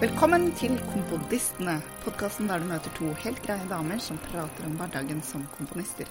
[0.00, 5.20] Velkommen til Komponistene, podkasten der du møter to helt greie damer som prater om hverdagen
[5.22, 6.08] som komponister.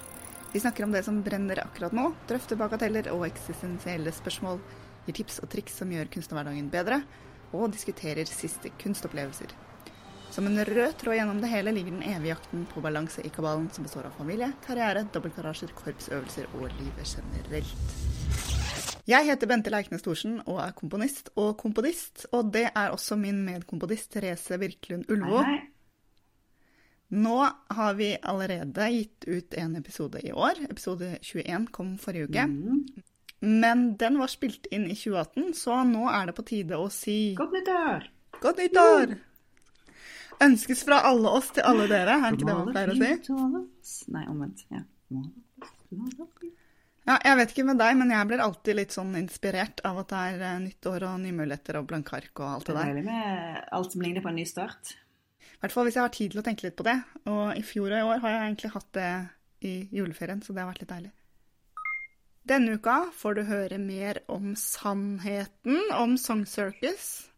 [0.54, 4.62] Vi snakker om det som brenner akkurat nå, drøfter bagateller og eksistensielle spørsmål,
[5.04, 7.02] gir tips og triks som gjør kunstnerhverdagen bedre,
[7.52, 9.52] og diskuterer siste kunstopplevelser.
[10.32, 13.68] Som en rød tråd gjennom det hele ligger den evige jakten på balanse i kabalen
[13.76, 18.23] som består av familie, karriere, dobbeltgarasjer, korpsøvelser og livet generelt.
[19.04, 23.42] Jeg heter Bente Leiknes Thorsen og er komponist og kompodist, og det er også min
[23.44, 25.10] medkomponist Therese Virkelund
[25.44, 25.58] hei.
[27.14, 27.36] Nå
[27.76, 30.64] har vi allerede gitt ut en episode i år.
[30.70, 32.48] Episode 21 kom forrige uke.
[32.48, 33.04] Mm.
[33.44, 37.36] Men den var spilt inn i 2018, så nå er det på tide å si
[37.38, 38.08] Godt nyttår!
[38.40, 39.18] godt nyttår!
[40.48, 44.08] Ønskes fra alle oss til alle dere, er ikke det man pleier å si?
[44.16, 44.64] Nei, omvendt.
[44.72, 44.88] Ja.
[47.04, 50.12] Ja, jeg vet ikke med deg, men jeg blir alltid litt sånn inspirert av at
[50.14, 52.86] det er nyttår nytt og nye muligheter og blanke ark og alt Det det er
[52.86, 52.94] der.
[52.94, 54.94] deilig med alt som ligner på en ny start.
[55.44, 56.96] I hvert fall hvis jeg har tid til å tenke litt på det.
[57.28, 59.10] Og i fjor og i år har jeg egentlig hatt det
[59.68, 61.12] i juleferien, så det har vært litt deilig.
[62.48, 67.30] Denne uka får du høre mer om sannheten om Song Circus.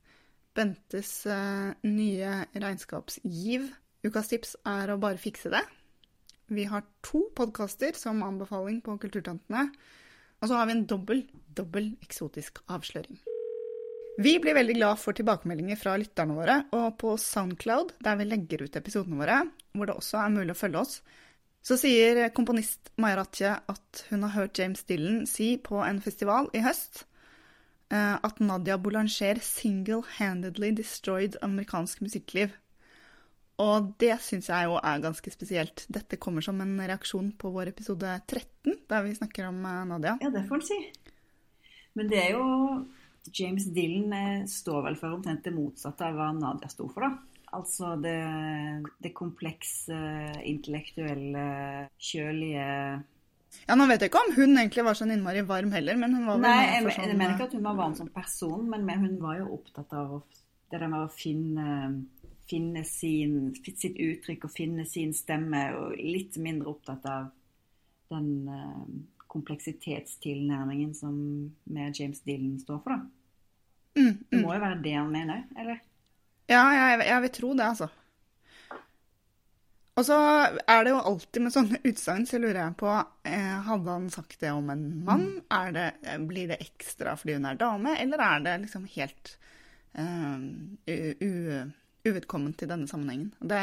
[0.57, 3.67] Bentes eh, nye regnskapsgiv.
[4.05, 5.61] Ukas tips er å bare fikse det.
[6.47, 9.69] Vi har to podkaster som anbefaling på Kulturtantene.
[10.41, 11.23] Og så har vi en dobbel,
[11.57, 13.17] dobbel eksotisk avsløring.
[14.17, 18.63] Vi blir veldig glad for tilbakemeldinger fra lytterne våre, og på Soundcloud, der vi legger
[18.63, 19.41] ut episodene våre,
[19.75, 20.93] hvor det også er mulig å følge oss,
[21.65, 26.47] så sier komponist Maya Ratche at hun har hørt James Dillon si på en festival
[26.53, 27.01] i høst
[27.89, 32.53] eh, at Nadia Boulanger single-handedly destroyed amerikansk musikkliv.
[33.63, 35.85] Og det syns jeg jo er ganske spesielt.
[35.87, 40.17] Dette kommer som en reaksjon på vår episode 13, der vi snakker om eh, Nadia.
[40.23, 40.79] Ja, det får en si.
[41.95, 42.47] Men det er jo
[43.31, 47.35] James Dillon eh, står vel for omtrent det motsatte av hva Nadia sto for, da.
[47.55, 48.17] Altså det,
[48.99, 49.97] det komplekse,
[50.43, 51.45] intellektuelle,
[51.95, 56.17] kjølige Ja, Nå vet jeg ikke om hun egentlig var sånn innmari varm heller, men
[56.17, 58.65] hun var vel Nei, jeg, sånn jeg mener ikke at hun var varm som person,
[58.73, 60.17] men men hun var jo opptatt av
[60.73, 61.69] det der med å finne,
[62.49, 67.27] finne sin, sitt uttrykk og finne sin stemme, og litt mindre opptatt av
[68.13, 68.85] den uh,
[69.33, 71.15] kompleksitetstilnærmingen som
[71.63, 73.99] med James Dillon står for, da.
[73.99, 74.41] mm, Det mm.
[74.45, 75.81] må jo være det han mener, eller?
[76.47, 77.89] Ja, jeg, jeg vil tro det, altså.
[79.95, 80.15] Og så
[80.67, 84.41] er det jo alltid med sånne utsagn, så lurer jeg på eh, Hadde han sagt
[84.41, 85.23] det om en mann?
[85.55, 89.31] Er det, eh, blir det ekstra fordi hun er dame, eller er det liksom helt
[89.95, 90.43] eh,
[90.91, 91.71] u- u-
[92.05, 93.31] uvedkomment i denne sammenhengen?
[93.39, 93.61] Det,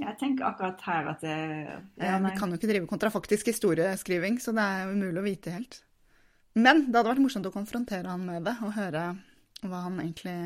[0.00, 4.40] Jeg tenker akkurat her at det eh, ja, vi kan jo ikke drive kontrafaktisk historieskriving,
[4.40, 5.82] så det er umulig å vite helt.
[6.58, 9.04] Men det hadde vært morsomt å konfrontere han med det, og høre
[9.60, 10.36] hva han egentlig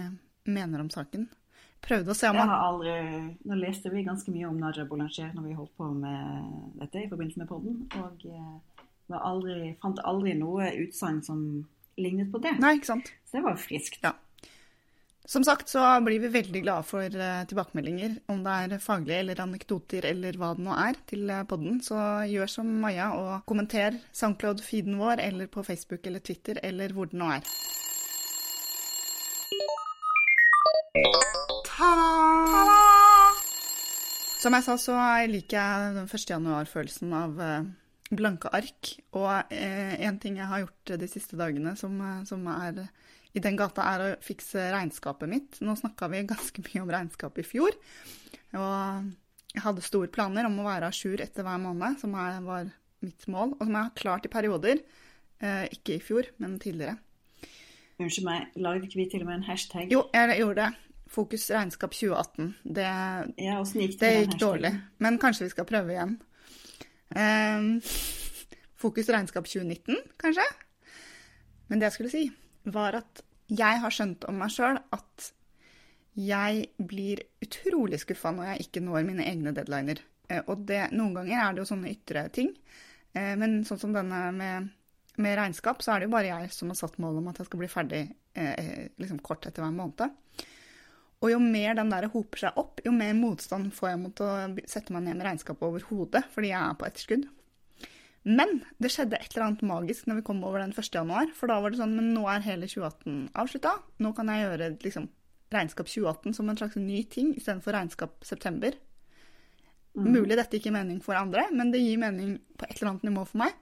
[0.45, 1.29] mener om saken.
[1.85, 2.95] Prøvde å se om han har aldri,
[3.45, 7.09] nå leste vi ganske mye om Nadia Boulanger når vi holdt på med dette i
[7.11, 11.43] forbindelse med podden, og eh, var aldri, fant aldri noe utsagn som
[12.01, 12.57] lignet på det.
[12.63, 13.13] Nei, ikke sant?
[13.29, 14.01] Så det var friskt.
[14.05, 14.15] Ja.
[15.25, 19.39] Som sagt så blir vi veldig glade for eh, tilbakemeldinger, om det er faglige eller
[19.41, 21.79] anekdoter eller hva det nå er, til eh, podden.
[21.81, 21.97] Så
[22.29, 27.17] gjør som Maja og kommenter Soundcloud-feeden vår eller på Facebook eller Twitter eller hvor det
[27.17, 27.49] nå er.
[31.71, 32.11] Ta-da!
[34.45, 34.99] Som jeg sa, så
[35.33, 36.27] liker jeg den 1.
[36.35, 37.71] januar-følelsen av eh,
[38.13, 38.93] blanke ark.
[39.17, 41.97] Og en ting jeg har gjort de siste dagene som,
[42.29, 42.85] som er
[43.35, 45.59] i den gata, er å fikse regnskapet mitt.
[45.65, 47.75] Nå snakka vi ganske mye om regnskap i fjor.
[48.55, 49.09] Og
[49.55, 52.71] jeg hadde store planer om å være à jour etter hver måned, som var
[53.05, 53.57] mitt mål.
[53.59, 54.85] Og som jeg har klart i perioder.
[55.43, 56.97] Eh, ikke i fjor, men tidligere.
[57.99, 59.91] Unnskyld meg, lagde ikke vi til og med en hashtag?
[59.93, 60.71] Jo, jeg gjorde det.
[61.15, 62.55] Fokus regnskap 2018.
[62.65, 62.87] Det,
[63.45, 64.73] Ja, gikk det gikk dårlig.
[64.99, 66.17] Men kanskje vi skal prøve igjen.
[67.15, 67.69] Um,
[68.81, 70.47] fokus regnskap 2019, kanskje?
[71.69, 72.25] Men det jeg skulle si,
[72.65, 75.31] var at jeg har skjønt om meg sjøl at
[76.15, 80.01] jeg blir utrolig skuffa når jeg ikke når mine egne deadliner.
[80.31, 82.53] Eh, Og det, noen ganger er det jo sånne ytre ting.
[83.13, 84.71] Eh, Men sånn som denne med,
[85.17, 87.51] med regnskap, så er det jo bare jeg som har satt mål om at jeg
[87.51, 88.05] skal bli ferdig
[88.39, 90.15] eh, liksom kort etter hver måned.
[91.25, 94.31] Og jo mer den der hoper seg opp, jo mer motstand får jeg mot å
[94.69, 97.29] sette meg ned med regnskapet overhodet, fordi jeg er på etterskudd.
[98.25, 100.89] Men det skjedde et eller annet magisk når vi kom over den 1.
[100.97, 103.75] januar, for da var det sånn, men nå er hele 2018 avslutta.
[104.01, 105.11] Nå kan jeg gjøre liksom,
[105.53, 108.77] regnskap 2018 som en slags ny ting istedenfor regnskap september.
[109.95, 113.07] Mulig dette ikke gir mening for andre, men det gir mening på et eller annet
[113.07, 113.55] nivå for meg.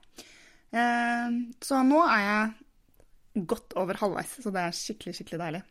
[0.73, 5.62] Eh, så nå er jeg godt over halvveis, så det er skikkelig, skikkelig deilig.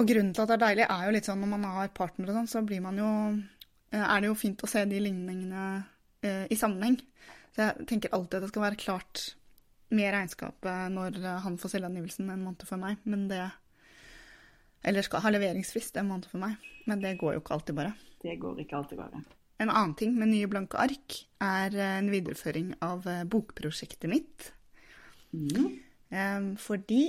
[0.00, 2.30] Og grunnen til at det er deilig, er jo litt sånn når man har partner
[2.30, 3.10] og sånn, så blir man jo
[3.90, 5.64] eh, Er det jo fint å se de ligningene
[6.26, 6.98] eh, i sammenheng.
[7.54, 9.24] Så jeg tenker alltid at det skal være klart
[9.90, 13.42] med regnskapet når han får selvangivelsen en måned for meg, men det
[14.86, 16.54] Eller skal ha leveringsfrist en måned for meg,
[16.88, 17.90] men det går jo ikke alltid bare.
[18.22, 19.20] Det går ikke alltid bare.
[19.60, 24.52] En annen ting med nye blanke ark er eh, en videreføring av eh, bokprosjektet mitt.
[25.36, 26.56] Mm.
[26.58, 27.02] Fordi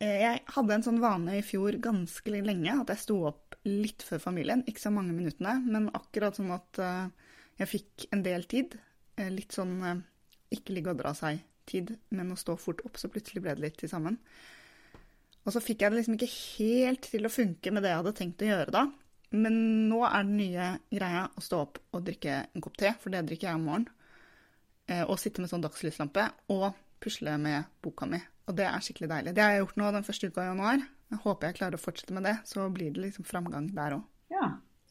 [0.00, 4.02] eh, jeg hadde en sånn vane i fjor ganske lenge at jeg sto opp litt
[4.06, 4.64] før familien.
[4.64, 6.80] Ikke så mange minuttene, men akkurat sånn at
[7.60, 8.78] jeg fikk en del tid.
[9.18, 10.04] Litt sånn
[10.54, 13.76] ikke ligge og dra seg-tid, men å stå fort opp, så plutselig ble det litt
[13.80, 14.16] til sammen.
[15.44, 18.16] Og så fikk jeg det liksom ikke helt til å funke med det jeg hadde
[18.16, 18.82] tenkt å gjøre da.
[19.34, 19.54] Men
[19.90, 23.26] nå er den nye greia å stå opp og drikke en kopp te, for det
[23.28, 23.94] drikker jeg om morgenen.
[25.08, 26.22] Og sitte med sånn dagslyslampe
[26.54, 26.70] og
[27.02, 28.20] pusle med boka mi.
[28.48, 29.34] Og det er skikkelig deilig.
[29.36, 30.84] Det har jeg gjort nå den første uka i januar.
[31.12, 34.06] Jeg håper jeg klarer å fortsette med det, så blir det liksom framgang der òg.
[34.32, 34.46] Ja,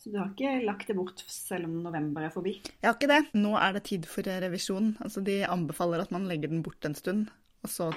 [0.07, 2.53] så du har ikke lagt det bort selv om november er forbi?
[2.63, 3.23] Jeg har ikke det.
[3.35, 4.93] Nå er det tid for revisjon.
[5.03, 7.25] Altså, de anbefaler at man legger den bort en stund.
[7.65, 7.89] Og, så,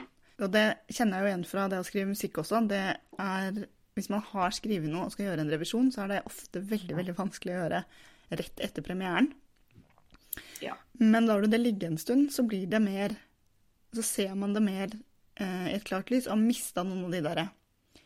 [0.43, 2.65] og det kjenner jeg jo igjen fra det å skrive musikk også.
[2.67, 2.83] Det
[3.23, 3.61] er
[3.95, 6.99] hvis man har skrevet noe og skal gjøre en revisjon, så er det ofte veldig
[6.99, 7.85] veldig vanskelig å gjøre
[8.41, 9.31] rett etter premieren.
[10.65, 10.75] Ja.
[10.99, 13.17] Men lar du det ligge en stund, så blir det mer
[13.91, 14.93] Så ser man det mer
[15.35, 17.47] eh, i et klart lys, og har mista noen av de derre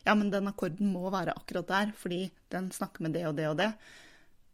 [0.05, 3.49] Ja, men den akkorden må være akkurat der, fordi den snakker med det og det
[3.49, 3.71] og det.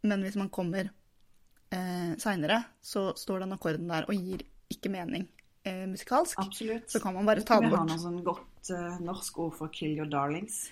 [0.07, 5.27] Men hvis man kommer eh, seinere, så står den akkorden der og gir ikke mening
[5.63, 6.39] eh, musikalsk.
[6.39, 6.91] Absolutt.
[6.91, 7.83] Så kan man bare ta den bort.
[7.83, 10.69] Vi har noe sånn godt eh, norsk ord for 'kill your darlings'.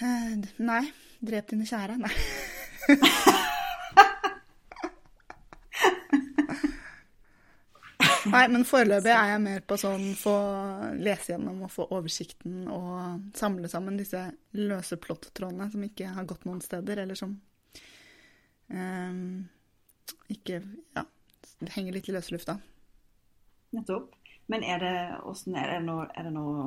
[0.00, 0.82] Eh, nei.
[1.20, 1.98] Drep dine kjære.
[2.00, 2.14] Nei.
[8.30, 10.34] Nei, men foreløpig er jeg mer på sånn få
[11.00, 14.20] lese gjennom og få oversikten og samle sammen disse
[14.58, 17.34] løse plottrådene som ikke har gått noen steder, eller som
[18.70, 19.48] um,
[20.30, 20.60] ikke
[20.96, 21.04] Ja,
[21.74, 22.58] henger litt i løse lufta.
[23.74, 24.14] Nettopp.
[24.50, 24.94] Men er det,
[25.54, 25.82] er det
[26.18, 26.62] er det noe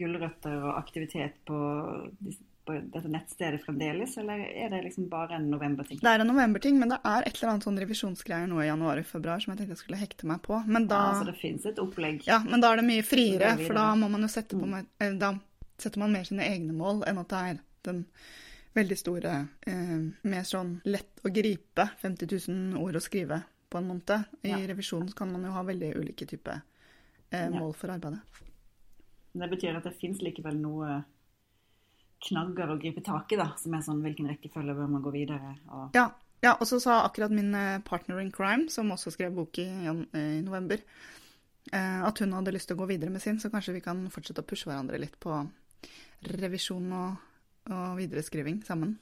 [0.00, 1.56] gulrøtter og aktivitet på,
[2.24, 5.98] disse- på dette nettstedet fremdeles, eller er det liksom bare en novemberting?
[6.00, 9.00] Det er en novemberting, men det er et eller annet sånn revisjonsgreier nå i januar
[9.02, 10.62] og februar som jeg tenkte jeg skulle hekte meg på.
[10.66, 12.22] Men da Ja, altså det finnes et opplegg.
[12.30, 14.66] Ja, men da er det mye friere, er for da må man jo sette på
[14.70, 14.86] mer,
[15.18, 15.34] da
[15.80, 18.04] setter man mer sine egne mål enn at det er den
[18.76, 23.88] veldig store, eh, mer sånn lett å gripe 50 000 ord å skrive på en
[23.88, 24.24] måned.
[24.44, 24.58] I Ja.
[24.66, 26.60] revisjonen kan man jo ha veldig ulike typer
[27.32, 28.20] eh, mål for arbeidet.
[29.32, 31.04] Men Det betyr at det finnes likevel noe
[32.26, 35.54] knagger å gripe tak i, da, som er sånn hvilken rekkefølge bør man gå videre?
[35.70, 35.88] Og...
[35.96, 36.08] Ja,
[36.44, 39.66] ja og så sa akkurat min eh, partner in crime, som også skrev bok i,
[39.66, 40.82] i november,
[41.72, 44.04] eh, at hun hadde lyst til å gå videre med sin, så kanskje vi kan
[44.12, 45.42] fortsette å pushe hverandre litt på
[46.30, 47.20] revisjon og,
[47.72, 48.98] og videreskriving sammen.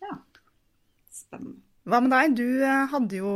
[0.00, 0.16] Ja.
[1.12, 1.60] Spennende.
[1.88, 2.34] Hva med deg?
[2.36, 3.30] Du eh, hadde jo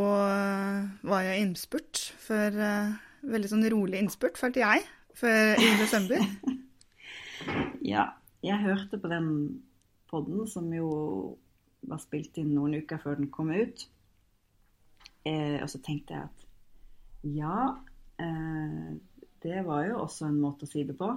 [1.09, 2.93] var jo innspurt eh,
[3.25, 4.85] Veldig sånn rolig innspurt, følte jeg,
[5.17, 6.25] før i desember.
[7.85, 8.07] Ja,
[8.45, 9.29] jeg hørte på den
[10.11, 10.89] podden som jo
[11.85, 13.87] var spilt inn noen uker før den kom ut.
[15.25, 16.45] Eh, og så tenkte jeg at
[17.25, 17.59] ja,
[18.21, 18.91] eh,
[19.45, 21.09] det var jo også en måte å si det på.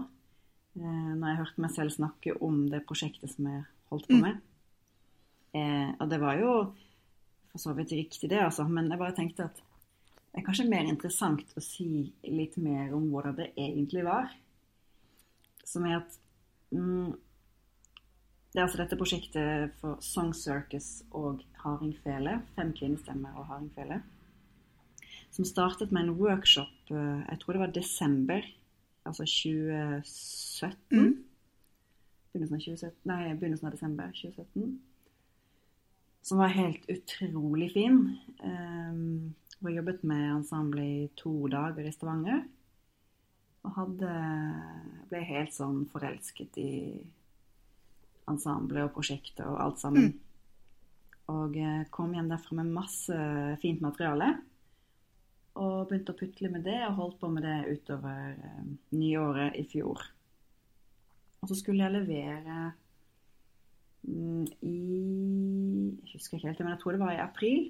[0.78, 4.44] Eh, når jeg hørte meg selv snakke om det prosjektet som jeg holdt på med.
[5.58, 6.52] Eh, og det var jo
[7.52, 8.68] for så vidt riktig, det, altså.
[8.70, 13.08] Men jeg bare tenkte at det er kanskje mer interessant å si litt mer om
[13.10, 14.30] hvordan det egentlig var.
[15.66, 16.20] Som er at
[16.76, 17.16] mm,
[18.58, 22.40] Det er altså dette prosjektet for Song Circus og Hardingfele.
[22.56, 24.00] Fem kvinnestemmer og Hardingfele.
[25.30, 28.48] Som startet med en workshop eh, jeg tror det var desember,
[29.06, 30.74] altså 2017.
[30.90, 31.12] Mm.
[32.34, 34.74] Begynnelsen av 2017, nei, begynnelsen av desember 2017.
[36.26, 38.00] Som var helt utrolig fin.
[38.42, 42.42] Um, og jobbet med ensemble i to dager i Stavanger.
[43.70, 44.18] Og hadde,
[45.14, 46.74] ble helt sånn forelsket i
[48.32, 50.12] ensemblet og prosjektet og alt sammen.
[51.32, 53.16] Og eh, kom hjem derfra med masse
[53.64, 54.32] fint materiale.
[55.58, 59.66] Og begynte å putle med det, og holdt på med det utover eh, nyåret i
[59.68, 60.04] fjor.
[61.42, 62.60] Og så skulle jeg levere
[64.08, 64.78] mm, i
[66.08, 67.68] Jeg husker ikke helt, men jeg tror det var i april.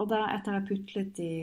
[0.00, 1.34] Og da, etter jeg putlet i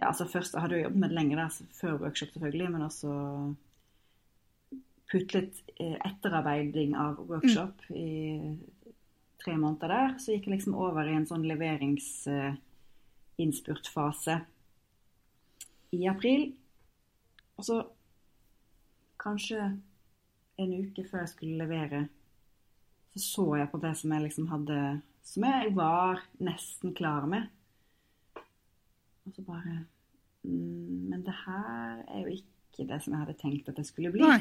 [0.00, 2.86] Ja, altså først Jeg hadde jo jobbet med det lenge der, før workshop selvfølgelig, men
[2.88, 3.12] også
[5.12, 8.56] putlet eh, etterarbeiding av workshop i
[9.44, 10.18] tre måneder der.
[10.18, 14.34] Så gikk jeg liksom over i en sånn leveringsinnspurtfase
[15.92, 16.56] i april.
[17.58, 17.76] Og så
[19.22, 19.60] kanskje
[20.62, 22.00] en uke før jeg skulle levere,
[23.12, 24.78] så så jeg på det som jeg liksom hadde
[25.22, 27.42] Som jeg var nesten klar med.
[29.22, 29.84] Og så bare
[30.42, 34.10] mm, Men det her er jo ikke det som jeg hadde tenkt at det skulle
[34.10, 34.26] bli.
[34.26, 34.40] Nei.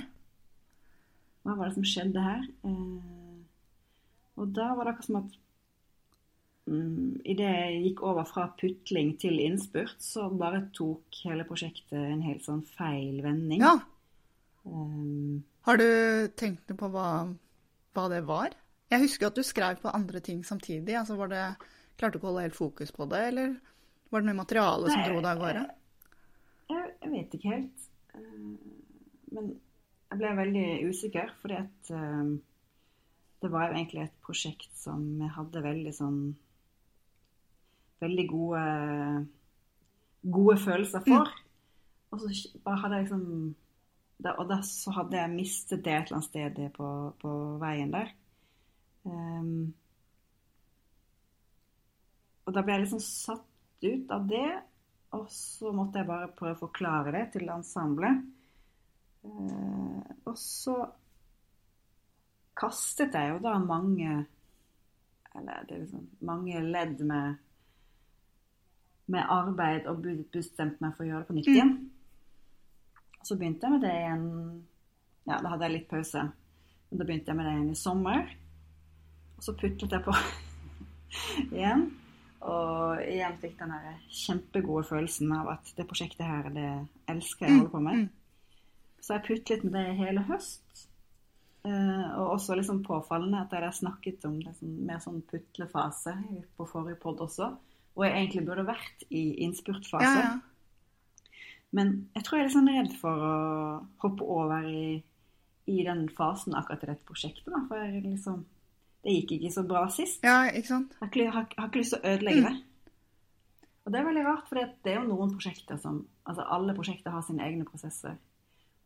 [1.42, 2.44] Hva var det som skjedde her?
[2.68, 3.40] Eh,
[4.42, 5.38] og da var det akkurat som at
[6.70, 12.24] mm, Idet jeg gikk over fra putling til innspurt, så bare tok hele prosjektet en
[12.26, 13.64] helt sånn feil vending.
[13.64, 13.78] Ja.
[14.64, 15.88] Um, Har du
[16.38, 17.10] tenkt på hva,
[17.98, 18.54] hva det var?
[18.92, 20.94] Jeg husker at du skrev på andre ting samtidig.
[21.00, 21.44] altså var det,
[21.98, 23.54] Klarte du ikke å holde helt fokus på det, eller
[24.12, 25.66] var det mye materiale som dro deg av gårde?
[26.72, 27.86] jeg, jeg vet ikke helt.
[28.16, 28.48] Eh,
[29.36, 29.52] men
[30.12, 32.32] jeg ble veldig usikker, fordi at uh,
[33.42, 35.04] det var jo egentlig et prosjekt som
[35.38, 36.24] hadde veldig sånn
[38.02, 38.62] Veldig gode,
[40.34, 41.28] gode følelser for.
[42.10, 42.32] Og så
[42.66, 43.28] bare hadde jeg liksom
[44.26, 46.88] da, Og da så hadde jeg mistet det et eller annet sted på,
[47.22, 48.10] på veien der.
[49.06, 49.70] Um,
[52.46, 54.50] og da ble jeg liksom satt ut av det,
[55.18, 58.26] og så måtte jeg bare prøve å forklare det til ensemblet.
[59.26, 60.76] Eh, og så
[62.58, 64.26] kastet jeg jo da mange
[65.36, 67.38] Eller det er liksom mange ledd med,
[69.08, 71.72] med arbeid og be- bestemte meg for å gjøre det på nytt igjen.
[73.24, 74.26] Så begynte jeg med det igjen
[75.30, 76.26] Ja, da hadde jeg litt pause.
[76.90, 78.34] Men da begynte jeg med det igjen i sommer.
[79.38, 80.16] Og så putlet jeg på
[81.62, 81.86] igjen.
[82.42, 86.68] Og igjen fikk den der kjempegode følelsen av at det prosjektet her, det
[87.14, 88.00] elsker jeg å holde på med.
[89.02, 90.88] Så jeg putlet med det i hele høst.
[91.62, 96.16] Uh, og også liksom påfallende at jeg har snakket om det sånn, mer sånn putlefase
[96.58, 97.52] på forrige podd også.
[97.98, 100.08] Og jeg egentlig burde vært i innspurtfase.
[100.08, 101.36] Ja, ja.
[101.72, 103.36] Men jeg tror jeg er litt sånn redd for å
[104.04, 104.98] hoppe over i,
[105.72, 107.48] i den fasen akkurat i dette prosjektet.
[107.54, 107.62] Da.
[107.70, 108.42] For liksom,
[109.06, 110.26] det gikk ikke så bra sist.
[110.26, 110.98] ja, ikke sant?
[110.98, 112.58] Jeg har ikke, har, har ikke lyst til å ødelegge det.
[113.82, 117.10] Og det er veldig rart, for det er jo noen prosjekter som Altså alle prosjekter
[117.10, 118.14] har sine egne prosesser.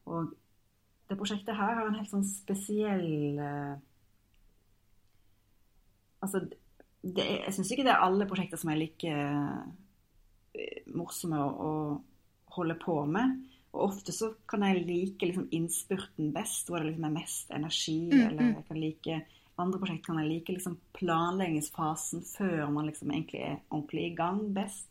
[0.09, 0.33] Og
[1.09, 3.75] det prosjektet her har en helt sånn spesiell eh,
[6.25, 6.39] Altså,
[7.05, 12.55] det jeg syns ikke det er alle prosjekter som er like eh, morsomme å, å
[12.55, 13.35] holde på med.
[13.75, 17.99] Og ofte så kan jeg like liksom innspurten best, hvor det liksom er mest energi.
[18.09, 18.53] Mm, Eller mm.
[18.55, 19.19] jeg kan like
[19.61, 24.41] andre prosjekter kan jeg like liksom planleggingsfasen før man liksom egentlig er ordentlig i gang
[24.55, 24.89] best.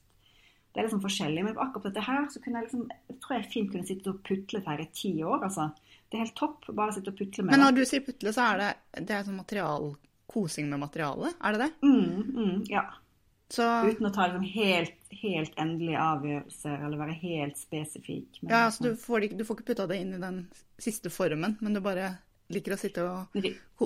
[0.74, 3.36] Det er liksom forskjellig, men på akkurat dette her så kunne jeg liksom, jeg tror
[3.36, 5.44] jeg fint kunne sitte og putle her i ti år.
[5.46, 5.68] altså.
[6.10, 7.68] Det er helt topp bare sitte og putle med Men det.
[7.68, 8.72] når du sier putle, så er det,
[9.06, 9.86] det er sånn material,
[10.34, 11.70] kosing med materialet, er det det?
[11.86, 12.82] Mm, mm, ja.
[13.54, 18.40] Så, Uten å ta liksom helt, helt endelige avgjørelser eller være helt spesifikk.
[18.42, 20.40] men ja, så du får, du får ikke putta det inn i den
[20.80, 22.16] siste formen, men du bare
[22.50, 23.38] liker å sitte og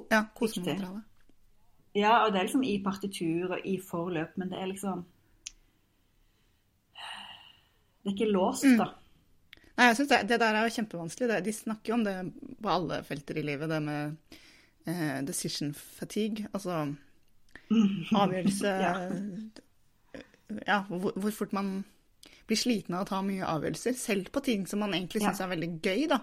[0.09, 1.05] ja, kose med materialet.
[1.99, 5.05] Ja, og det er liksom i partitur og i forløp, men det er liksom
[8.09, 8.79] Det er ikke låst, Mm.
[8.79, 8.89] da.
[9.79, 11.29] Nei, jeg synes det, det der er jo kjempevanskelig.
[11.31, 12.15] Det, de snakker jo om det
[12.63, 14.17] på alle felter i livet, det med
[14.87, 16.49] eh, decision fatigue.
[16.53, 16.97] Altså
[18.23, 18.73] avgjørelse
[20.67, 21.85] Ja, hvor, hvor fort man
[22.49, 25.29] blir sliten av å ta mye avgjørelser, selv på ting som man egentlig Ja.
[25.31, 26.23] syns er veldig gøy, da.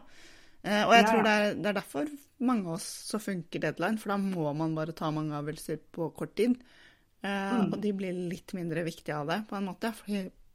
[0.65, 3.61] Eh, og jeg Ja, tror det er, det er derfor mange av oss så funker
[3.61, 6.57] deadline, for da må man bare ta mange avgjørelser på kort tid.
[7.23, 7.71] Eh, Mm.
[7.73, 10.05] Og de blir litt mindre viktige av det, på en måte, For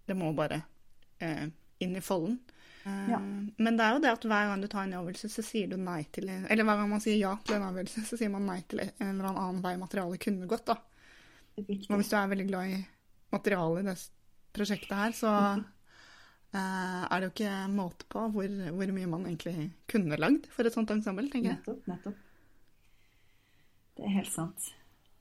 [0.07, 0.63] det må bare
[1.21, 1.47] eh,
[1.81, 2.39] inn i folden.
[2.85, 3.19] Eh, Ja.
[3.21, 5.77] Men det er jo det at hver gang du tar en avgjørelse, så sier du
[5.77, 8.61] nei til Eller hver gang man sier ja til en avgjørelse, så sier man nei
[8.69, 10.79] til en eller annen vei materialet kunne gått, da.
[11.61, 12.81] Og hvis du er veldig glad i
[13.35, 13.99] materialet i det
[14.57, 15.29] prosjektet her, så
[16.55, 18.49] eh, er det jo ikke måte på hvor,
[18.79, 21.61] hvor mye man egentlig kunne lagd for et sånt ensemble, tenker jeg.
[21.61, 22.17] Nettopp, nettopp.
[24.01, 24.71] Det er helt sant.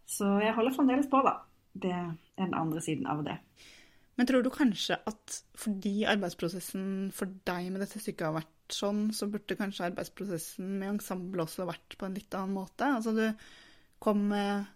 [0.09, 1.35] Så jeg holder fremdeles på, da.
[1.75, 2.07] Det er
[2.39, 3.35] den andre siden av det.
[4.19, 9.05] Men tror du kanskje at fordi arbeidsprosessen for deg med dette stykket har vært sånn,
[9.15, 12.89] så burde kanskje arbeidsprosessen med ensemble også vært på en litt annen måte?
[12.97, 13.23] Altså du
[14.03, 14.67] kom eh,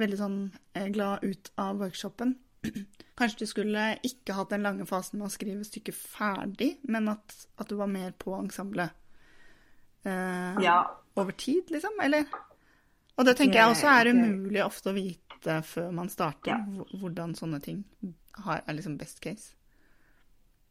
[0.00, 0.40] veldig sånn
[0.74, 2.34] eh, glad ut av workshopen.
[3.20, 7.36] Kanskje du skulle ikke hatt den lange fasen med å skrive stykket ferdig, men at,
[7.62, 8.90] at du var mer på ensemblet
[10.02, 10.80] eh, Ja,
[11.14, 11.94] over tid, liksom?
[12.02, 12.26] Eller?
[13.14, 16.98] Og det tenker jeg også er umulig ofte å vite før man starter, Ja.
[16.98, 17.84] hvordan sånne ting
[18.38, 19.54] er liksom best case.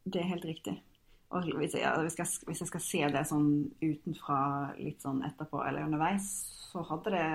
[0.04, 0.84] det er helt riktig.
[1.30, 3.50] Og hvis jeg, skal, hvis jeg skal se det sånn
[3.84, 4.40] utenfra
[4.80, 6.26] litt sånn etterpå eller underveis,
[6.72, 7.28] så hadde det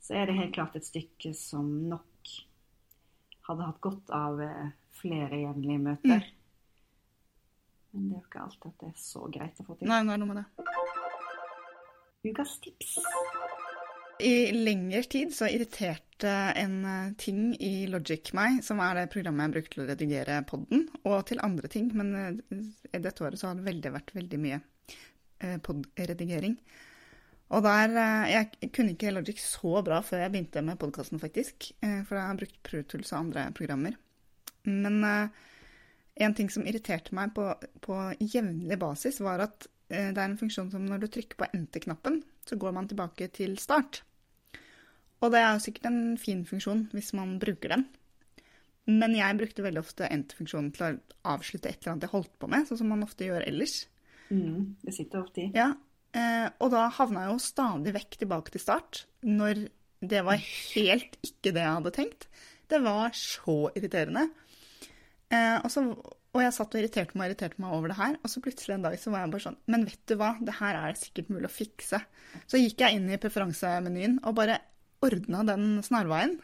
[0.00, 2.30] Så er det helt klart et stykke som nok
[3.48, 6.28] hadde hatt godt av eh, flere jevnlige møter.
[7.90, 9.90] Men det er jo ikke alltid at det er så greit å få til.
[9.90, 10.46] Nei, nå er noe med det.
[12.30, 12.94] ukas tips.
[14.18, 19.46] I lengre tid så irriterte en eh, ting i Logic meg, som er det programmet
[19.46, 23.50] jeg bruker til å redigere podden, og til andre ting, men eh, dette året så
[23.52, 26.56] har det veldig vært veldig mye eh, podredigering.
[27.54, 27.94] Og der
[28.28, 32.36] Jeg kunne ikke Logic så bra før jeg begynte med podkasten, faktisk, for jeg har
[32.36, 33.94] brukt Pro Tools og andre programmer.
[34.68, 37.46] Men en ting som irriterte meg på,
[37.80, 42.20] på jevnlig basis, var at det er en funksjon som når du trykker på enter-knappen,
[42.44, 44.02] så går man tilbake til start.
[45.18, 47.86] Og det er jo sikkert en fin funksjon hvis man bruker den.
[48.88, 50.92] Men jeg brukte veldig ofte enter-funksjonen til å
[51.34, 53.82] avslutte et eller annet jeg holdt på med, sånn som man ofte gjør ellers.
[54.32, 55.48] Mm, det sitter ofte i.
[55.56, 55.72] Ja,
[56.16, 59.66] eh, Og da havna jeg jo stadig vekk tilbake til start, når
[60.00, 62.28] det var helt ikke det jeg hadde tenkt.
[62.70, 64.28] Det var så irriterende.
[65.28, 68.16] Eh, og, så, og, jeg satt og irriterte meg og irriterte meg over det her,
[68.22, 70.56] og så plutselig en dag så var jeg bare sånn Men vet du hva, det
[70.62, 72.00] her er sikkert mulig å fikse.
[72.48, 74.62] Så gikk jeg inn i preferansemenyen og bare
[75.04, 76.38] ordna den snarveien,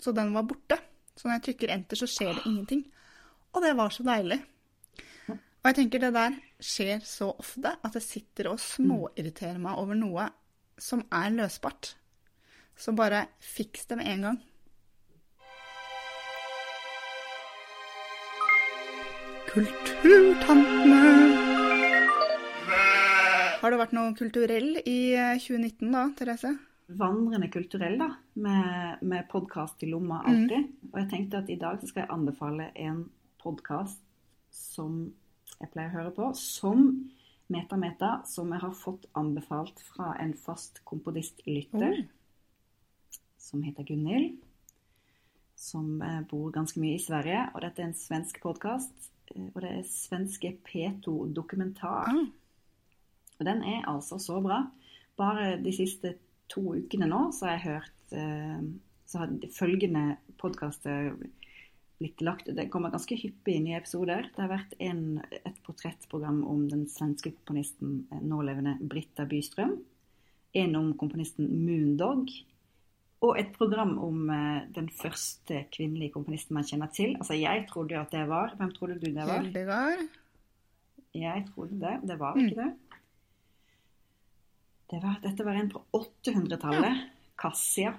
[0.00, 0.78] så den var borte.
[1.14, 2.82] Så når jeg trykker enter, så skjer det ingenting.
[3.54, 4.40] Og det var så deilig.
[5.30, 9.96] Og jeg tenker det der skjer så ofte at jeg sitter og småirriterer meg over
[9.96, 10.26] noe
[10.76, 11.94] som er løsbart.
[12.76, 14.42] Så bare fiks det med en gang.
[19.54, 21.00] Kulturtantene.
[23.62, 24.98] Har det vært noe kulturell i
[25.40, 26.56] 2019 da, Therese?
[26.86, 30.30] Vandrende kulturell, da, med, med podkast i lomma mm.
[30.30, 30.58] alltid.
[30.58, 30.88] Mm.
[30.92, 33.04] Og jeg tenkte at i dag så skal jeg anbefale en
[33.42, 34.00] podkast
[34.54, 34.98] som
[35.60, 36.88] jeg pleier å høre på, som
[37.52, 43.20] Meta Meta, som jeg har fått anbefalt fra en fast komponistlytter mm.
[43.40, 44.38] som heter Gunhild.
[45.54, 47.46] Som eh, bor ganske mye i Sverige.
[47.54, 49.10] Og dette er en svensk podkast.
[49.32, 52.10] Eh, og det er svenske P2 Dokumentar.
[52.12, 52.32] Mm.
[53.38, 54.64] Og den er altså så bra.
[55.16, 56.16] Bare de siste
[56.54, 58.66] to ukene nå så har jeg hørt eh,
[59.04, 61.12] så har følgende podkaster
[62.00, 64.26] blitt lagt Det kommer ganske hyppig nye episoder.
[64.34, 69.76] Det har vært en, et portrettprogram om den svenske komponisten eh, nålevende Britta Bystrøm.
[70.58, 72.32] En om komponisten Moondog.
[73.24, 77.14] Og et program om uh, den første kvinnelige komponisten man kjenner til.
[77.16, 79.40] Altså, jeg trodde jo at det var Hvem trodde du det var?
[79.40, 80.02] Hildegard.
[81.14, 81.94] Jeg trodde det.
[82.10, 82.60] Det var ikke mm.
[82.60, 82.83] det.
[84.90, 86.96] Det var, dette var en på 800-tallet.
[86.96, 87.10] Ja.
[87.36, 87.94] Cassia.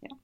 [0.00, 0.16] Ja.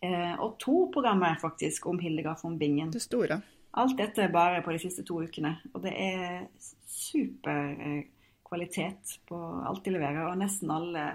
[0.00, 2.90] Eh, og to programmer faktisk om Hildegard von Bingen.
[2.94, 3.40] Det store.
[3.76, 5.56] Alt dette bare på de siste to ukene.
[5.74, 6.46] Og det er
[6.88, 8.04] super eh,
[8.46, 10.22] kvalitet på alt de leverer.
[10.30, 11.06] Og nesten alle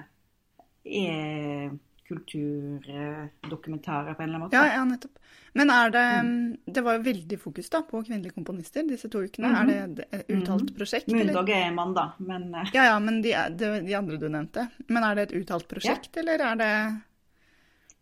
[0.86, 1.72] er
[2.12, 4.58] kulturdokumentarer på en eller annen måte.
[4.60, 5.16] Ja, ja, nettopp.
[5.54, 6.58] Men er det mm.
[6.66, 9.48] Det var jo veldig fokus da på kvinnelige komponister disse to ukene.
[9.48, 9.72] Mm -hmm.
[9.72, 10.78] Er det et uttalt mhm.
[10.78, 11.08] prosjekt?
[11.08, 12.70] Mundog er mann, da, men eh.
[12.74, 14.68] Ja, ja, men de, de, de, andre du nevnte.
[14.88, 16.22] Men er det et uttalt prosjekt, ja.
[16.22, 17.02] eller er det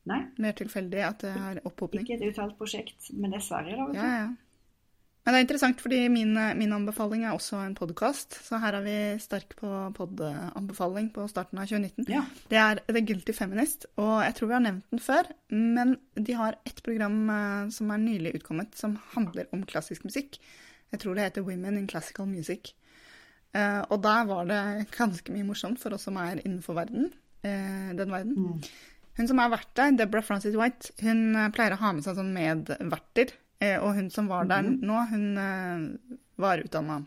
[0.04, 0.26] Nei.
[0.38, 2.04] mer tilfeldig at det er opphopning?
[2.04, 3.94] Ikke et uttalt prosjekt, men dessverre, da.
[3.94, 4.28] Ja, ja.
[5.30, 8.40] Men det er interessant, fordi min, min anbefaling er også en podkast.
[8.48, 12.08] Så her er vi sterk på pod-anbefaling på starten av 2019.
[12.10, 12.24] Ja.
[12.50, 15.28] Det er The Guilty Feminist, og jeg tror vi har nevnt den før.
[15.54, 20.40] Men de har et program eh, som er nylig utkommet, som handler om klassisk musikk.
[20.96, 22.72] Jeg tror det heter Women in Classical Music.
[23.54, 24.64] Uh, og der var det
[24.96, 27.12] ganske mye morsomt for oss som er innenfor verden,
[27.46, 28.34] uh, den verden.
[28.34, 29.06] Mm.
[29.22, 32.34] Hun som har vært der, Deborah Francis White, hun pleier å ha med seg sånn
[32.34, 33.36] medverter
[33.84, 34.78] og hun som var der mhm.
[34.88, 37.02] nå, hun eh, var utdanna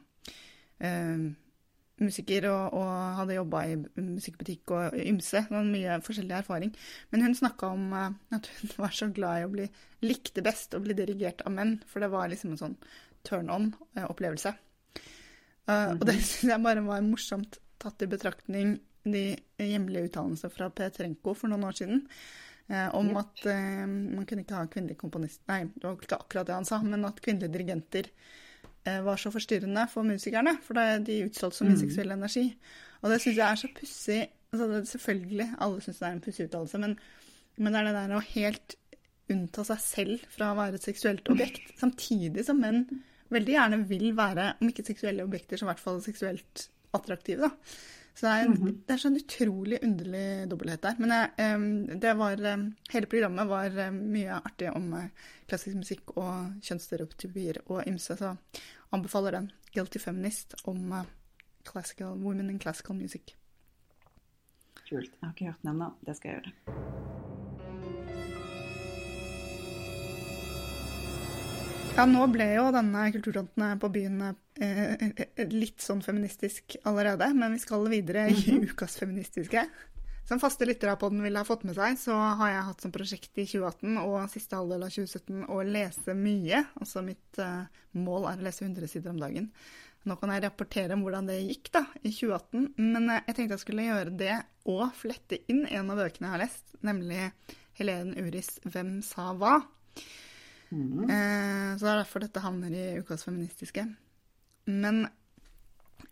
[0.85, 1.31] eh,
[2.03, 5.45] musiker og, og hadde jobba i musikkbutikk og ymse.
[5.49, 6.73] Var mye forskjellig erfaring.
[7.13, 9.69] Men hun snakka om at hun var så glad i å bli
[10.03, 11.77] likte best å bli dirigert av menn.
[11.87, 12.79] For det var liksom en sånn
[13.23, 14.55] turn on-opplevelse.
[15.71, 16.25] Uh, og det mhm.
[16.27, 19.25] syns jeg bare var morsomt tatt i betraktning de
[19.59, 22.03] hjemlige uttalelsene fra Petrenko for noen år siden.
[22.73, 23.19] Eh, om yep.
[23.21, 26.69] at eh, man kunne ikke ha kvinnelige komponister Nei, det var ikke akkurat det han
[26.69, 30.55] sa, men at kvinnelige dirigenter eh, var så forstyrrende for musikerne.
[30.65, 31.83] For de utstrålte så mye mm.
[31.83, 32.47] seksuell energi.
[33.03, 34.21] Og det syns jeg er så pussig.
[34.53, 36.97] Altså, selvfølgelig, alle syns det er en pussig uttalelse, men,
[37.59, 38.77] men, det er det der å helt
[39.33, 42.83] unnta seg selv fra å være et seksuelt objekt, samtidig som menn
[43.33, 47.49] veldig gjerne vil være, om ikke seksuelle objekter, så i hvert fall seksuelt attraktive.
[47.49, 47.77] da.
[48.15, 48.81] Så det er, en, mm -hmm.
[48.87, 50.97] det er sånn utrolig underlig dobbelthet der.
[50.99, 52.37] Men jeg, det var,
[52.93, 55.09] hele programmet var mye artig om eh,
[55.49, 58.37] klassisk musikk og kjønnsstereotypier og ymse, så
[58.93, 59.51] anbefaler den.
[59.73, 61.05] 'Guilty Feminist' om eh,
[61.65, 63.35] classical, women in classical music.
[64.89, 65.11] Kult.
[65.11, 65.93] Jeg har ikke hørt den ennå.
[66.07, 67.32] Det skal jeg gjøre.
[71.93, 77.53] Ja, nå ble jo denne Kulturtontene på byen eh, eh, litt sånn feministisk allerede, men
[77.55, 78.63] vi skal videre i Mhm.
[78.73, 79.67] ukas feministiske.
[80.25, 82.93] Som faste lyttere på den ville ha fått med seg, så har jeg hatt som
[82.95, 86.63] prosjekt i 2018 og siste halvdel av 2017 å lese mye.
[86.81, 87.67] Altså mitt eh,
[87.99, 89.51] mål er å lese 100 sider om dagen.
[90.09, 93.59] Nå kan jeg rapportere om hvordan det gikk da, i 2018, men eh, jeg tenkte
[93.59, 94.41] jeg skulle gjøre det
[94.73, 97.29] og flette inn en av bøkene jeg har lest, nemlig
[97.79, 99.61] Helen Uris 'Hvem sa hva'.
[100.73, 101.11] Mhm.
[101.11, 103.85] Eh, så det er derfor dette havner i ukas feministiske.
[104.71, 105.05] Men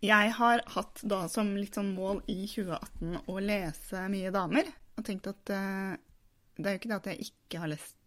[0.01, 4.69] jeg har hatt da som litt sånn mål i 2018 å lese mye damer.
[4.97, 5.95] Og tenkt at eh,
[6.57, 7.97] det er jo ikke det at jeg ikke har lest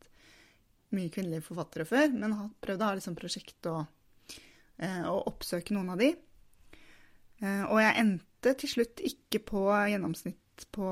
[0.94, 4.36] mye kvinnelige forfattere før, men har prøvd å ha liksom prosjekt og,
[4.78, 6.12] eh, å oppsøke noen av de.
[7.42, 10.38] Eh, og jeg endte til slutt ikke på gjennomsnitt
[10.74, 10.86] på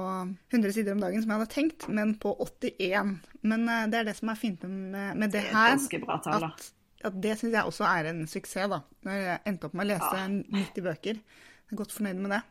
[0.51, 3.13] 100 sider om dagen, som jeg hadde tenkt, men på 81.
[3.47, 6.03] Men eh, det er det som er fint med, med det Det er et her.
[6.07, 6.47] bra tall.
[6.49, 6.67] At,
[7.09, 8.81] at det syns jeg også er en suksess, da.
[9.07, 10.27] Når jeg endte opp med å lese Ja.
[10.29, 11.23] 90 bøker.
[11.23, 12.43] Jeg er godt fornøyd med det.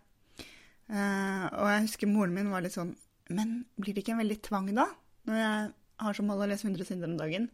[0.91, 2.89] Uh, og jeg husker moren min var litt sånn
[3.31, 4.89] Men blir det ikke en veldig tvang da?
[5.29, 5.69] Når jeg
[6.03, 7.45] har som mål å lese 100 sider om dagen.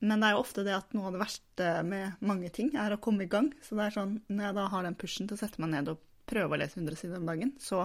[0.00, 2.94] Men det er jo ofte det at noe av det verste med mange ting er
[2.96, 3.50] å komme i gang.
[3.64, 5.92] Så det er sånn, når jeg da har den pushen til å sette meg ned
[5.92, 7.84] og prøve å lese 100 sider om dagen, så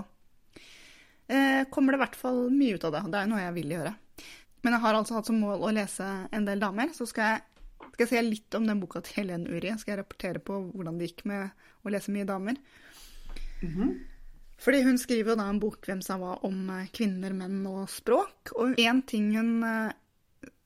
[1.31, 3.03] eh, kommer det i hvert fall mye ut av det.
[3.13, 3.93] Det er noe jeg vil gjøre.
[4.61, 6.91] Men jeg har altså hatt som mål å lese en del damer.
[6.93, 7.41] Så skal jeg,
[7.87, 9.73] skal jeg si litt om den boka til Helen Uri.
[9.81, 12.61] Skal jeg rapportere på hvordan det gikk med å lese mye damer.
[13.65, 13.99] Mhm.
[14.61, 17.87] Fordi hun skriver jo da en bok hvem som var om eh, kvinner, menn og
[17.89, 18.53] språk.
[18.61, 19.95] Og én ting hun eh,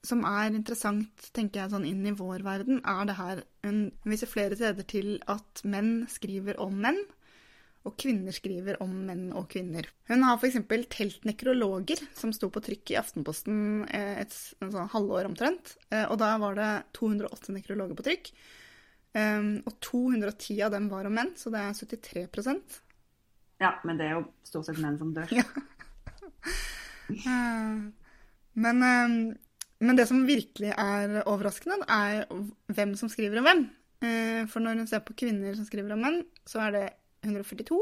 [0.05, 4.29] som er interessant, tenker jeg sånn inn i vår verden, er det her Hun viser
[4.29, 6.99] flere steder til at menn skriver om menn,
[7.85, 9.85] og kvinner skriver om menn og kvinner.
[10.09, 10.57] Hun har f.eks.
[10.89, 15.75] telt nekrologer, som sto på trykk i Aftenposten eh, et sånn halvår omtrent.
[15.91, 18.31] Eh, Og da var det 208 nekrologer på trykk.
[19.15, 22.81] Um, og 210 av dem var om menn, så det er 73%
[23.63, 25.31] Ja, men det er jo stort sett menn som dør.
[25.31, 25.45] Ja.
[27.05, 27.81] Eh,
[28.57, 29.35] Men, eh,
[29.85, 32.23] men det som virkelig er overraskende, er
[32.73, 33.61] hvem som skriver om hvem.
[34.49, 36.17] For når hun ser på kvinner som skriver om menn,
[36.49, 36.83] så er det
[37.25, 37.77] 142,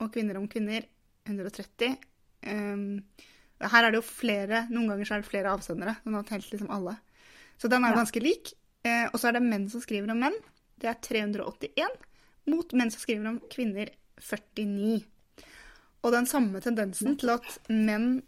[0.00, 0.84] og kvinner om kvinner
[1.28, 1.96] 130.
[2.46, 3.02] Um,
[3.64, 5.96] Her er det jo flere, noen ganger så er det flere avsendere.
[6.04, 6.96] Hun har telt liksom alle.
[7.56, 8.00] Så den er jo Ja.
[8.02, 8.52] ganske lik.
[8.84, 10.34] Eh, Og så er det menn som skriver om menn.
[10.78, 11.88] Det er 381,
[12.46, 13.88] mot menn som skriver om kvinner
[14.20, 15.04] 49.
[16.04, 18.22] Og den samme tendensen til at menn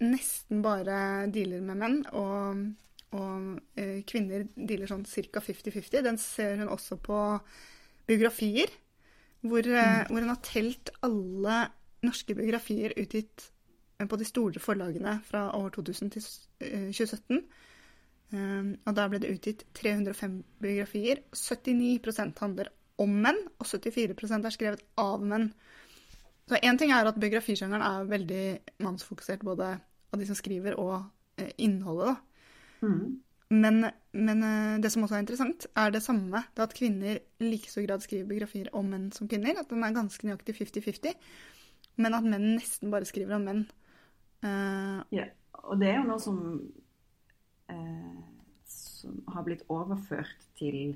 [0.00, 2.62] nesten bare dealer med menn, og,
[3.12, 5.40] og eh, kvinner dealer sånn ca.
[5.44, 7.18] 50-50, den ser hun også på
[8.08, 8.70] biografier,
[9.40, 10.10] hvor, mm.
[10.10, 11.56] hvor hun har telt alle
[12.06, 13.50] norske biografier utgitt
[13.98, 16.24] eh, på de store forlagene fra år 2000 til
[16.60, 17.42] eh, 2017.
[18.30, 21.24] Um, og da ble det utgitt 305 biografier.
[21.34, 25.48] 79% handler om menn, og 74% er skrevet av menn.
[26.50, 28.44] Så én ting er at biografisjangeren er veldig
[28.84, 29.72] mannsfokusert, både
[30.10, 30.96] av de som skriver og
[31.38, 32.86] eh, innholdet, da.
[32.86, 33.18] Mhm.
[33.50, 33.82] Men,
[34.14, 36.44] men eh, det som også er interessant, er det samme.
[36.54, 39.58] Det at kvinner i like stor grad skriver biografier om menn som kvinner.
[39.58, 41.16] At den er ganske nøyaktig 50-50.
[42.00, 43.64] Men at menn nesten bare skriver om menn.
[44.44, 45.26] Uh, Ja,
[45.66, 46.38] og det er jo noe som,
[47.68, 48.20] eh,
[48.70, 50.94] som har blitt overført til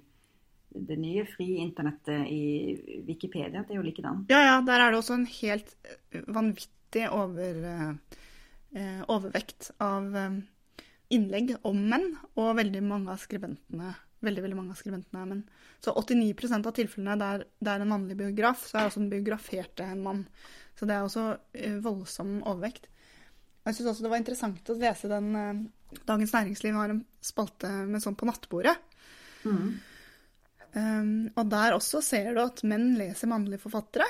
[0.75, 3.63] det nye frie internettet i Wikipedia.
[3.63, 4.25] Det er jo likedan.
[4.31, 8.19] Ja, ja, der er det også en helt eh, vanvittig over, eh,
[8.79, 10.41] eh, overvekt av eh,
[11.13, 13.93] innlegg om menn, og veldig mange av skribentene
[14.25, 15.45] veldig, veldig mange av skribentene er menn.
[15.85, 19.87] Så 89% av tilfellene der det er en mannlig biograf, så er også den biograferte
[19.87, 20.23] en mann.
[20.79, 22.89] Så det er også eh, voldsom overvekt.
[23.65, 25.65] Jeg syns også det var interessant å lese den eh,
[26.09, 28.75] Dagens Næringsliv har en spalte med sånn på nattbordet.
[29.45, 29.75] Mm.
[30.75, 34.09] Um, og der også ser du at menn leser mannlige forfattere.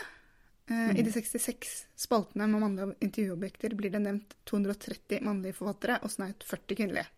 [0.71, 6.13] Uh, I de 66 spaltene med mannlige intervjuobjekter blir det nevnt 230 mannlige forfattere og
[6.13, 7.11] snaut 40 kvinnelige.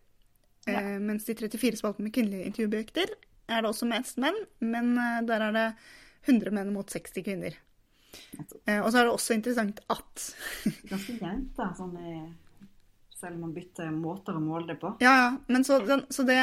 [0.67, 0.81] Ja.
[0.81, 3.13] Uh, mens de 34 spaltene med kvinnelige intervjuobjekter
[3.47, 5.69] er det også mest menn, men uh, der er det
[6.27, 7.55] 100 menn mot 60 kvinner.
[8.81, 10.25] Og så er det også interessant at
[10.91, 11.69] Ganske jevnt, da.
[11.77, 12.67] Sånn, eh,
[13.17, 14.93] selv om man bytter måter å måle det på.
[15.03, 15.29] Ja, ja.
[15.51, 15.79] Men så,
[16.13, 16.39] så det,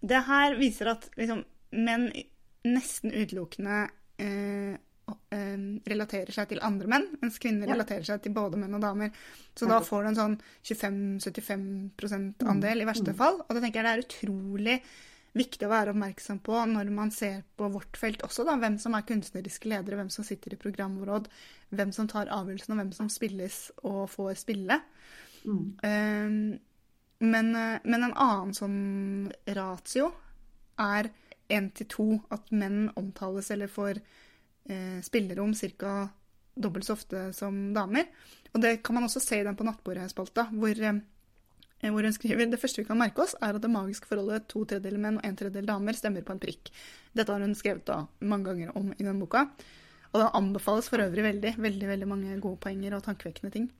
[0.00, 1.44] det her viser at liksom,
[1.76, 2.10] menn
[2.68, 3.84] nesten utelukkende
[4.20, 4.47] eh, eh,
[5.86, 7.74] relaterer seg til andre menn, mens kvinner Ja.
[7.74, 9.10] relaterer seg til både menn og damer.
[9.54, 13.16] Så da får du en sånn 25-75 andel i verste Mm.
[13.16, 13.40] fall.
[13.40, 14.82] Og det tenker jeg det er utrolig
[15.34, 18.94] viktig å være oppmerksom på når man ser på vårt felt også, da, hvem som
[18.94, 21.28] er kunstneriske ledere, hvem som sitter i programråd,
[21.70, 24.80] hvem som tar avgjørelsen, og hvem som spilles og får spille.
[25.44, 25.76] Mm.
[25.84, 26.58] Um,
[27.20, 27.52] men,
[27.84, 30.12] men en annen sånn ratio
[30.78, 31.10] er
[31.50, 34.00] én til to at menn omtales eller får
[34.68, 36.08] eh, spillerom ca.
[36.54, 38.08] dobbelt så ofte som damer.
[38.54, 42.50] Og det kan man også se i den på Nattbordet-spalta, hvor, eh, hvor hun skriver
[42.50, 45.26] det første vi kan merke oss, er at det magiske forholdet to tredjedeler menn og
[45.26, 46.72] en tredjedel damer stemmer på en prikk.
[47.14, 49.46] Dette har hun skrevet da mange ganger om i den boka.
[50.12, 51.54] Og det anbefales for øvrig veldig.
[51.58, 53.70] Veldig, veldig mange gode poenger og tankevekkende ting.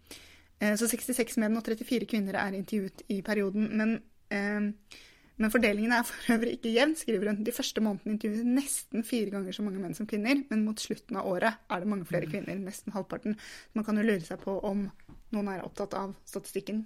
[0.60, 3.70] Eh, så 66 menn og 34 kvinner er intervjuet i perioden.
[3.78, 3.94] Men
[4.30, 4.98] eh,
[5.38, 7.42] men fordelingen er for øvrig ikke jevn, skriver hun.
[7.46, 11.18] De første månedene intervjuet nesten fire ganger så mange menn som kvinner, men mot slutten
[11.20, 12.32] av året er det mange flere mm.
[12.32, 13.38] kvinner, nesten halvparten.
[13.78, 14.88] Man kan jo lure seg på om
[15.34, 16.84] noen er opptatt av statistikken.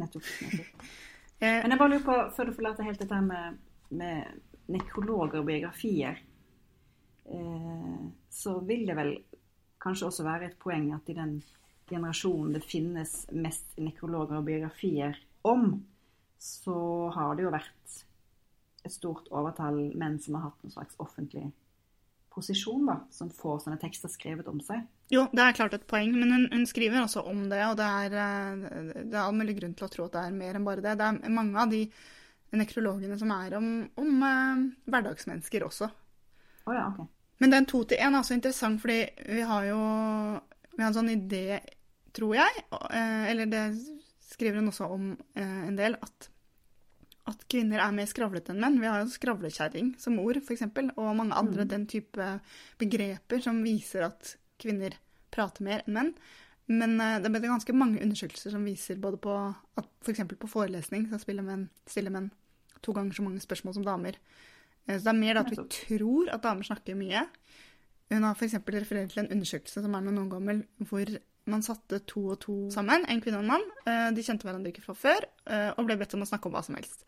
[0.00, 0.28] Nettopp.
[0.44, 0.86] nettopp.
[1.42, 3.56] Eh, men jeg bare lurer på, før du forlater helt dette med,
[3.98, 6.20] med nekrologer og biografier,
[7.26, 9.10] eh, så vil det vel
[9.82, 11.32] kanskje også være et poeng at i den
[11.90, 15.18] generasjonen det finnes mest nekrologer og biografier
[15.50, 15.80] om,
[16.42, 16.76] så
[17.14, 17.98] har det jo vært
[18.82, 21.52] et stort overtall menn som har hatt en slags offentlig
[22.32, 24.82] posisjon, da, som får sånne tekster skrevet om seg.
[25.12, 27.86] Jo, det er klart et poeng, men hun, hun skriver også om det, og det
[27.86, 30.66] er, eh, det er all mulig grunn til å tro at det er mer enn
[30.66, 30.96] bare det.
[30.98, 31.82] Det er mange av de
[32.56, 33.68] nekrologene som er om,
[34.00, 35.90] om eh, hverdagsmennesker også.
[36.64, 37.10] Oh, ja, okay.
[37.42, 39.02] Men den to til én er også interessant, fordi
[39.34, 39.78] vi har jo
[40.72, 41.60] vi har en sånn idé,
[42.16, 43.64] tror jeg, uh, eller det
[44.32, 46.28] skriver hun også om uh, en del, at
[47.30, 48.80] at kvinner er mer skravlete enn menn.
[48.82, 50.64] Vi har jo skravlekjerring som ord, f.eks.,
[50.96, 51.70] og mange andre mm.
[51.70, 52.28] den type
[52.80, 54.96] begreper som viser at kvinner
[55.34, 56.14] prater mer enn menn.
[56.70, 59.34] Men uh, det er ganske mange undersøkelser som viser både på
[59.78, 60.24] at f.eks.
[60.38, 62.30] På forelesning så spiller menn, stiller menn
[62.82, 64.18] to ganger så mange spørsmål som damer.
[64.88, 67.26] Uh, så det er mer at vi tror at damer snakker mye.
[68.12, 68.58] Hun har f.eks.
[68.58, 71.14] referert til en undersøkelse som er noen år gammel, hvor
[71.50, 73.64] man satte to og to sammen, en kvinne og en mann.
[73.88, 76.54] Eh, de kjente hverandre ikke fra før eh, og ble bedt om å snakke om
[76.56, 77.04] hva som helst.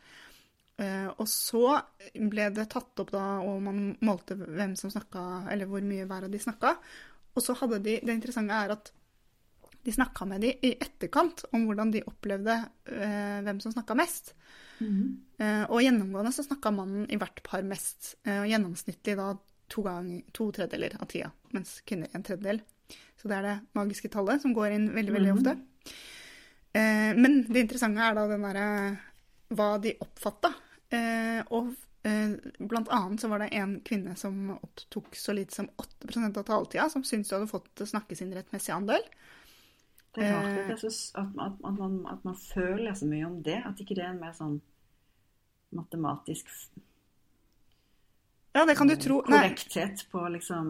[0.82, 1.78] Eh, og så
[2.18, 6.26] ble det tatt opp da, og man målte hvem som snakka, eller hvor mye hver
[6.26, 6.74] av de snakka.
[7.34, 8.92] Og så hadde de Det interessante er at
[9.84, 12.54] de snakka med de i etterkant om hvordan de opplevde
[12.88, 14.32] hvem som snakka mest.
[14.80, 15.20] Mm.
[15.68, 18.14] og gjennomgående så snakka mannen i hvert par mest.
[18.24, 19.28] og gjennomsnittlig da
[19.68, 22.62] to, gang, to tredjedeler av tida, mens kvinner en tredjedel.
[23.20, 25.40] Så det er det magiske tallet som går inn veldig, veldig mhm.
[25.40, 25.94] ofte.
[26.74, 28.68] Eh, men det interessante er da den derre
[29.54, 30.50] hva de oppfatta.
[30.94, 31.70] Eh, og
[32.06, 36.48] eh, blant annet så var det en kvinne som opptok så lite som 8% av
[36.48, 39.06] taletida, som syntes hun hadde fått snakke sin rettmessige andel.
[40.14, 43.58] Det er rart at, at, at, man, at, man, føler så mye om det.
[43.66, 44.60] At ikke det er en mer sånn
[45.74, 46.50] matematisk
[48.54, 49.16] ja, det kan du tro.
[49.26, 50.66] Korrekthet på liksom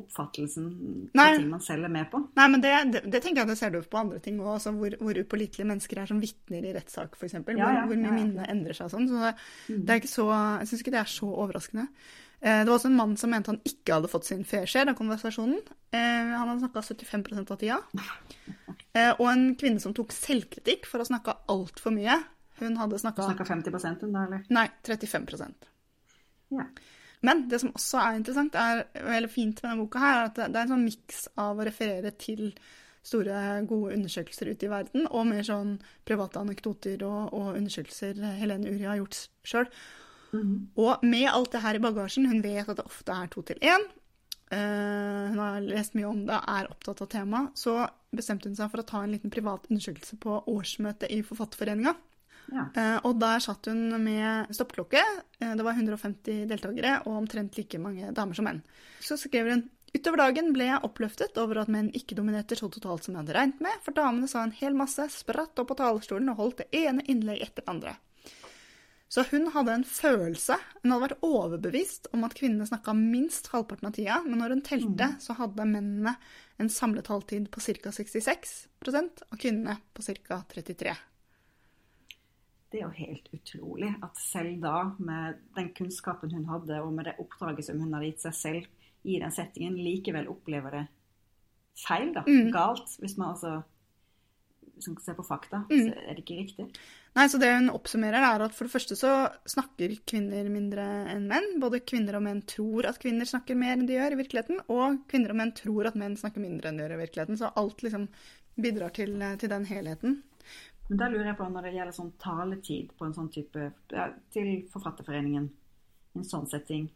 [0.00, 0.68] oppfattelsen
[1.12, 2.22] av ting man selv er med på.
[2.38, 4.54] Nei, men det, det, det, tenker jeg det ser du på andre ting òg.
[4.54, 7.36] Altså hvor, hvor upålitelige mennesker er som vitner i rettssak, f.eks.
[7.36, 9.10] Ja, hvor, ja, hvor mye ja, minnet endrer seg og sånn.
[9.10, 9.34] Så det,
[9.68, 9.82] mm.
[9.84, 11.86] er ikke så Jeg syns ikke det er så overraskende.
[12.40, 14.92] Eh, det var også en mann som mente han ikke hadde fått sin fair share
[14.92, 15.60] av konversasjonen.
[15.92, 17.82] Eh, han hadde snakka 75 av tida.
[18.96, 22.14] Eh, og en kvinne som tok selvkritikk for å snakke altfor mye.
[22.62, 24.46] Hun hadde snakka Snakka 50 hun da, eller?
[24.48, 25.66] Nei, 35%
[26.56, 26.64] Ja.
[27.24, 30.40] Men det som også er interessant, er, eller fint med denne boka, her, er at
[30.40, 32.50] det er en sånn miks av å referere til
[33.06, 35.76] store, gode undersøkelser ute i verden, og mer sånn
[36.08, 39.70] private anekdoter og, og undersøkelser Helene Uri har gjort sjøl.
[40.34, 40.56] Mm.
[40.82, 43.62] Og med alt det her i bagasjen, hun vet at det ofte er to til
[43.62, 43.86] én,
[44.50, 47.78] uh, hun har lest mye om det, er opptatt av temaet, så
[48.16, 51.94] bestemte hun seg for å ta en liten privat undersøkelse på årsmøtet i Forfatterforeninga.
[52.52, 52.68] Ja.
[52.76, 55.02] Uh, og der satt hun med stoppklokke.
[55.40, 58.62] Uh, det var 150 deltakere og omtrent like mange damer som menn.
[59.02, 63.06] Så skrev hun Utover dagen ble jeg oppløftet over at menn ikke dominerte så totalt
[63.06, 66.28] som jeg hadde regnet med, for damene sa en hel masse, spratt opp på talerstolen
[66.34, 67.94] og holdt det ene innlegg etter det andre.
[69.08, 73.88] Så hun hadde en følelse, hun hadde vært overbevist om at kvinnene snakka minst halvparten
[73.88, 75.18] av tida, men når hun telte, mm.
[75.22, 76.16] så hadde mennene
[76.60, 77.94] en samlet halvtid på ca.
[77.96, 80.42] 66% og kvinnene på ca.
[80.52, 80.96] 33
[82.76, 87.08] det er jo helt utrolig at selv da, med den kunnskapen hun hadde, og med
[87.08, 90.84] det oppdraget som hun hadde gitt seg selv i den settingen, likevel opplever det
[91.80, 92.24] feil, da.
[92.28, 92.52] Mm.
[92.54, 92.98] Galt.
[93.00, 93.62] Hvis man altså
[94.76, 95.86] hvis man ser på fakta, mm.
[95.86, 96.66] så er det ikke riktig.
[97.16, 99.12] Nei, så det hun oppsummerer, er at for det første så
[99.48, 100.84] snakker kvinner mindre
[101.14, 101.54] enn menn.
[101.62, 105.00] Både kvinner og menn tror at kvinner snakker mer enn de gjør i virkeligheten, og
[105.08, 107.40] kvinner og menn tror at menn snakker mindre enn de gjør i virkeligheten.
[107.40, 108.04] Så alt liksom
[108.60, 110.20] bidrar til, til den helheten.
[110.88, 114.06] Men da lurer jeg på, når det gjelder sånn taletid på en sånn type ja,
[114.34, 115.48] Til Forfatterforeningen,
[116.16, 116.86] en sånn setting,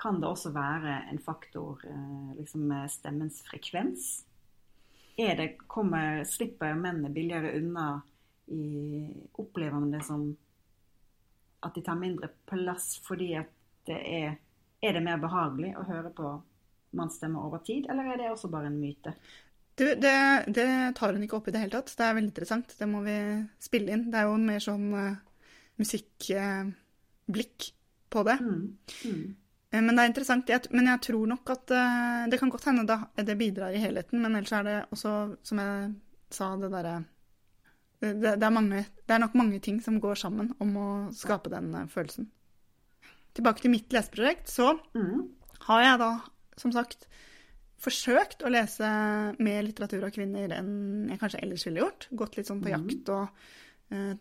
[0.00, 4.06] kan det også være en faktor eh, liksom stemmens frekvens?
[5.20, 8.00] Er det, kommer, Slipper mennene billigere unna
[8.46, 9.04] i
[9.38, 10.24] Opplever det som
[11.62, 13.52] at de tar mindre plass fordi at
[13.86, 14.40] det er
[14.82, 16.28] Er det mer behagelig å høre på
[16.98, 19.12] mannsstemmer over tid, eller er det også bare en myte?
[19.82, 21.90] Du, det, det tar hun ikke opp i det hele tatt.
[21.98, 22.74] Det er veldig interessant.
[22.78, 23.16] Det må vi
[23.62, 24.04] spille inn.
[24.12, 25.16] Det er jo en mer sånn uh,
[25.82, 27.72] musikkblikk uh,
[28.14, 28.36] på det.
[28.38, 28.60] Mm.
[29.10, 29.24] Mm.
[29.72, 30.52] Uh, men det er interessant.
[30.54, 31.74] Jeg, men jeg tror nok at
[32.30, 34.22] det kan godt hende det, det bidrar i helheten.
[34.22, 35.16] Men ellers er det også,
[35.50, 35.90] som jeg
[36.32, 37.00] sa, det derre
[38.02, 42.30] det, det, det, er nok mange ting som går sammen om å skape den følelsen.
[43.34, 45.20] Tilbake til mitt leseprosjekt, så mm.
[45.68, 46.08] har jeg da,
[46.58, 47.06] som sagt,
[47.82, 48.88] forsøkt å lese
[49.42, 52.06] mer litteratur av kvinner enn jeg kanskje ellers ville gjort.
[52.20, 54.14] Gått litt sånn på jakt, og uh,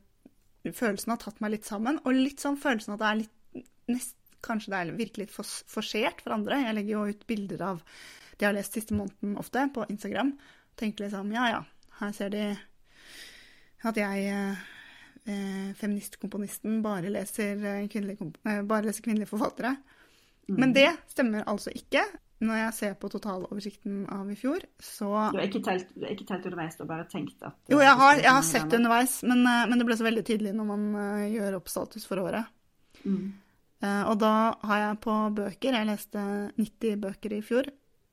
[0.69, 2.00] følelsen har tatt meg litt sammen.
[2.06, 5.34] Og litt sånn følelsen at det er litt nest, Kanskje det er virkelig litt
[5.69, 6.63] forsert for andre.
[6.63, 10.32] Jeg legger jo ut bilder av det jeg har lest siste måneden ofte, på Instagram.
[10.82, 11.60] Tenker liksom ja ja,
[12.00, 12.45] her ser de
[13.86, 17.62] at jeg eh, feministkomponisten bare leser,
[17.93, 18.32] kvinnelige,
[18.65, 19.76] bare leser kvinnelige forfattere.
[20.50, 20.58] Mm.
[20.58, 22.08] Men det stemmer altså ikke.
[22.42, 26.48] Når jeg ser på totaloversikten av i fjor, så Du har ikke telt, ikke telt
[26.50, 29.44] underveis, du har bare tenkt at Jo, jeg har, jeg har sett det underveis, men,
[29.46, 32.50] eh, men, det ble så veldig tydelig når man uh, gjør opp status for året.
[33.06, 33.32] Mm.
[33.82, 34.34] Og da
[34.70, 36.24] har jeg på bøker Jeg leste
[36.54, 37.70] 90 bøker i fjor,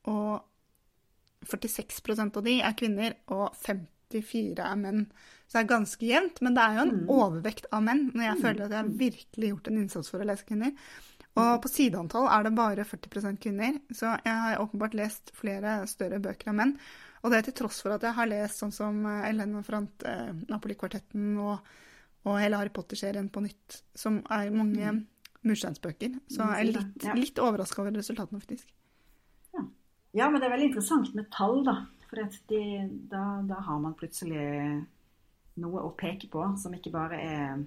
[0.09, 0.31] og
[1.45, 5.05] 46% av de er kvinner, og 54 er menn.
[5.49, 7.13] Så det er ganske jevnt, men det er jo en mm.
[7.13, 8.43] overvekt av menn når jeg mm.
[8.45, 10.75] føler at jeg har virkelig gjort en innsats for å lese kvinner.
[11.39, 16.21] Og på sideantall er det bare 40% kvinner, så jeg har åpenbart lest flere større
[16.23, 16.75] bøker av menn.
[17.23, 20.33] Og det er til tross for at jeg har lest sånn som Elena Frant, eh,
[20.51, 21.71] Napoli-kvartetten og,
[22.25, 25.01] og, hele Harry Potter-serien på nytt, som er mange mm.
[25.49, 26.19] mursteinsbøker.
[26.31, 27.17] Så jeg er litt, ja.
[27.19, 28.71] litt overraska over resultatene, faktisk.
[29.57, 29.65] Ja.
[30.21, 30.29] ja.
[30.31, 31.81] men det er veldig interessant med tall, da.
[32.09, 32.63] For de,
[33.11, 34.47] da, da har man plutselig
[35.61, 37.67] noe å peke på som ikke bare er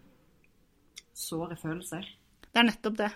[1.13, 2.07] såre følelser.
[2.47, 3.11] Det er nettopp det.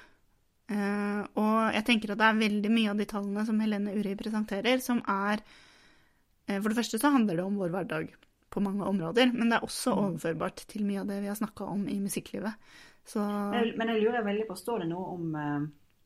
[0.65, 4.15] Uh, og jeg tenker at det er veldig mye av de tallene som Helene Uri
[4.17, 8.15] presenterer, som er uh, For det første så handler det om vår hverdag
[8.49, 9.99] på mange områder, men det er også mm.
[10.08, 12.58] overførbart til mye av det vi har snakka om i musikklivet.
[13.06, 13.21] Så...
[13.21, 15.65] Men jeg lurer veldig på, står det noe om uh,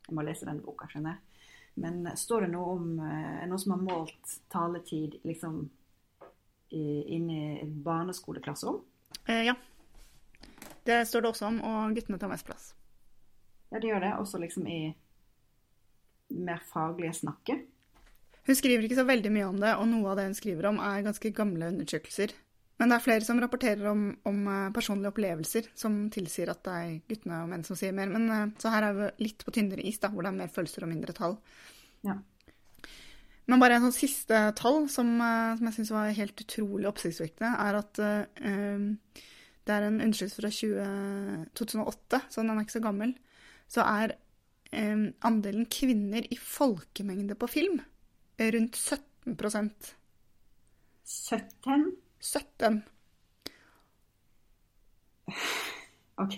[0.09, 1.45] Jeg må lese den boka, skjønner jeg.
[1.79, 5.61] Men står det noe om noen som har målt taletid liksom
[6.75, 8.81] inn i et barneskoleklasserom?
[9.29, 9.53] ja.
[10.83, 12.73] Det står det også om, og guttene tar mest plass.
[13.69, 14.13] Ja, det gjør det.
[14.21, 14.79] Også liksom i
[16.29, 17.65] mer faglige snakket.
[18.49, 20.79] Hun skriver ikke så veldig mye om det, og noe av det hun skriver om,
[20.82, 22.34] er ganske gamle undersøkelser.
[22.79, 26.75] Men det er flere som rapporterer om, om eh, personlige opplevelser som tilsier at det
[26.77, 28.08] er guttene og menn som sier mer.
[28.10, 30.53] Men, eh, så her er vi litt på tynnere is, da, hvor det er mer
[30.53, 31.36] følelser og mindre tall.
[32.08, 32.15] Ja.
[33.49, 37.51] Men bare en sånn siste tall som, eh, som jeg syns var helt utrolig oppsiktsvekkende,
[37.67, 39.23] er at uh,
[39.67, 43.13] det er en undersøkelse fra 20, 2008, så den er ikke så gammel
[43.69, 44.15] så er
[44.73, 47.79] eh, andelen kvinner i folkemengde på film
[48.39, 49.93] rundt 17%
[51.10, 51.91] 17?
[52.19, 52.84] 17.
[56.17, 56.38] OK.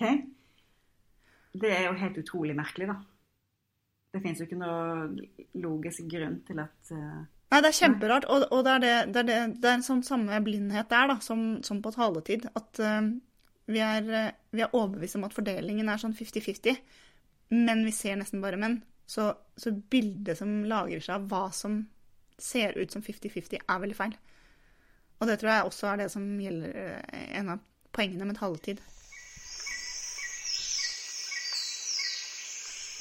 [1.52, 2.96] Det er jo helt utrolig merkelig, da.
[4.12, 5.26] Det fins jo ikke noe
[5.60, 7.20] logisk grunn til at uh...
[7.52, 8.26] Nei, det er kjemperart.
[8.32, 11.10] Og, og det, er det, det, er det, det, er en sånn samme blindhet der
[11.12, 12.46] da, som, som på taletid.
[12.56, 13.10] At uh,
[13.68, 16.80] vi, er, vi er overbevist om at fordelingen er sånn 50-50
[17.48, 18.80] men vi ser nesten bare menn.
[19.06, 21.82] Så, så, bildet som lager seg av hva som
[22.38, 24.14] ser ut som 50-50, er veldig feil.
[25.20, 27.60] Og det tror jeg også er det som gjelder eh, en av
[27.92, 28.80] poengene med taletid.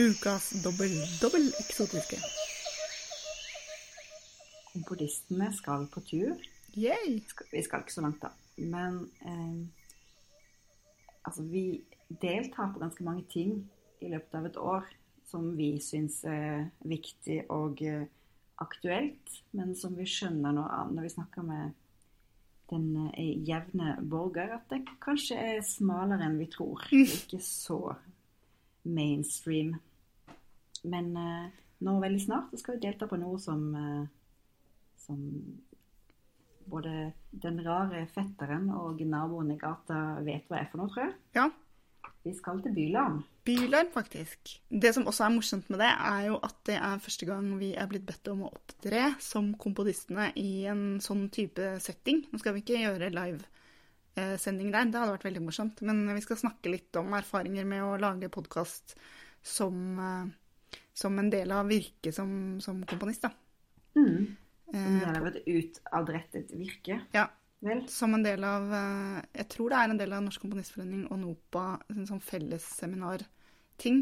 [0.02, 2.20] Ukas dobbel, dobbel eksotiske.
[4.88, 6.36] Buddhistene skal på tur.
[6.78, 7.20] Yay.
[7.52, 8.32] Vi skal ikke så langt, da.
[8.58, 9.58] Men eh,
[11.24, 11.84] altså, vi
[12.22, 13.70] deltar på ganske mange ting
[14.02, 14.90] i løpet av et år
[15.32, 18.08] som vi syns er viktig og eh,
[18.62, 21.78] aktuelt, men som vi skjønner når, når vi snakker med
[22.72, 26.84] den eh, jevne borger, at det kanskje er smalere enn vi tror.
[26.92, 27.96] Ikke så
[28.84, 29.76] mainstream.
[30.82, 31.50] Men uh,
[31.86, 33.68] nå veldig snart skal vi delta på noe som,
[34.98, 35.20] som
[36.72, 41.14] både den rare fetteren og naboen i gata vet hva er for noe, tror jeg.
[41.38, 41.46] Ja.
[42.22, 43.22] Vi skal til Bylarm.
[43.46, 44.52] Bylarm, faktisk.
[44.70, 47.72] Det som også er morsomt med det, er jo at det er første gang vi
[47.74, 52.22] er blitt bedt om å opptre som komponistene i en sånn type setting.
[52.30, 55.82] Nå skal vi ikke gjøre livesending der, det hadde vært veldig morsomt.
[55.88, 58.94] Men vi skal snakke litt om erfaringer med å lage podkast
[59.42, 63.34] som, eh, som, en del av virket som, som komponist, da.
[63.98, 64.38] Mm.
[64.78, 67.02] En del av et utadrettet virke.
[67.18, 67.26] Ja.
[67.62, 71.04] Vel, som en del av eh, Jeg tror det er en del av Norsk Komponistforening
[71.14, 74.00] og NOPA en sånn fellesseminarting.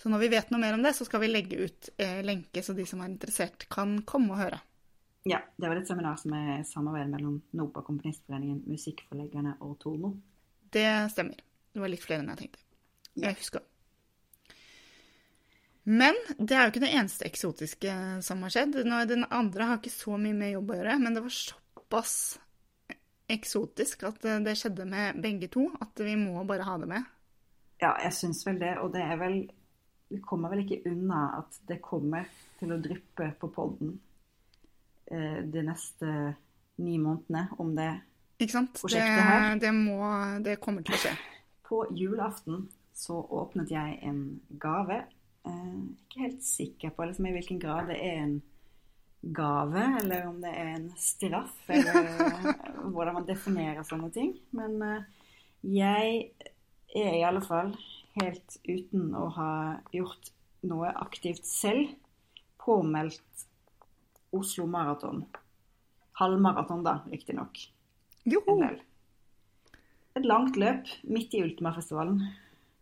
[0.00, 2.62] Så når vi vet noe mer om det, så skal vi legge ut eh, lenke,
[2.64, 4.60] så de som er interessert, kan komme og høre.
[5.28, 10.14] ja, det var et seminar som er samarbeid mellom NOPA, Komponistforeningen, Musikkforleggerne og Tormo.
[10.72, 11.38] Det stemmer.
[11.72, 12.64] Det var litt flere enn jeg tenkte.
[13.14, 13.28] Ja.
[13.28, 13.64] Jeg husker.
[15.84, 17.94] Men det er jo ikke det eneste eksotiske
[18.24, 18.78] som har skjedd.
[18.80, 22.14] Den andre har ikke så mye med jobb å gjøre, men det var såpass
[23.30, 27.04] eksotisk at det det skjedde med begge to, at vi må bare ha det med.
[27.82, 29.44] Ja, jeg syns vel det, og det er vel
[30.12, 32.28] Vi kommer vel ikke unna at det kommer
[32.60, 33.94] til å dryppe på podden
[35.10, 36.10] eh, de neste
[36.84, 37.88] ni månedene, om det
[38.38, 38.74] Ikke sant?
[38.76, 39.58] Det, Prosjektet her.
[39.58, 39.98] det, må,
[40.44, 41.14] det kommer til å skje.
[41.68, 44.20] På julaften så åpnet jeg en
[44.60, 45.00] gave.
[45.48, 48.36] Eh, ikke helt sikker på liksom, i hvilken grad det er en
[49.32, 52.48] gave, eller om det er en straff, eller eh,
[52.92, 54.34] hvordan man definerer sånne ting.
[54.56, 55.04] Men eh,
[55.64, 56.32] jeg
[56.94, 57.72] er i alle fall,
[58.20, 59.50] helt uten å ha
[59.94, 60.28] gjort
[60.68, 61.94] noe aktivt selv,
[62.64, 63.46] påmeldt
[64.34, 65.24] Oslo Maraton.
[66.20, 67.58] Halvmaraton, da, riktignok.
[68.24, 68.58] Joho!
[70.14, 72.20] Et langt løp midt i Ultimafestivalen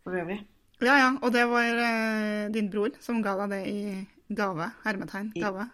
[0.05, 0.41] for øvrig.
[0.83, 1.09] Ja, ja.
[1.23, 4.69] Og det var eh, din bror som ga deg det i gave.
[4.83, 5.31] Hermetegn.
[5.35, 5.65] I- Gave.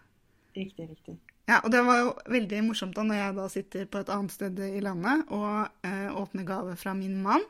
[0.55, 1.15] Riktig, riktig.
[1.49, 4.33] Ja, og det var jo veldig morsomt da når jeg da sitter på et annet
[4.33, 7.45] sted i landet og eh, åpner gave fra min mann,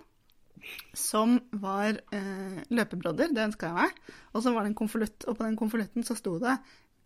[0.96, 4.14] som var eh, løpebrodder, det ønska jeg meg.
[4.32, 6.56] Og så var det en konvolutt, og på den konvolutten så sto det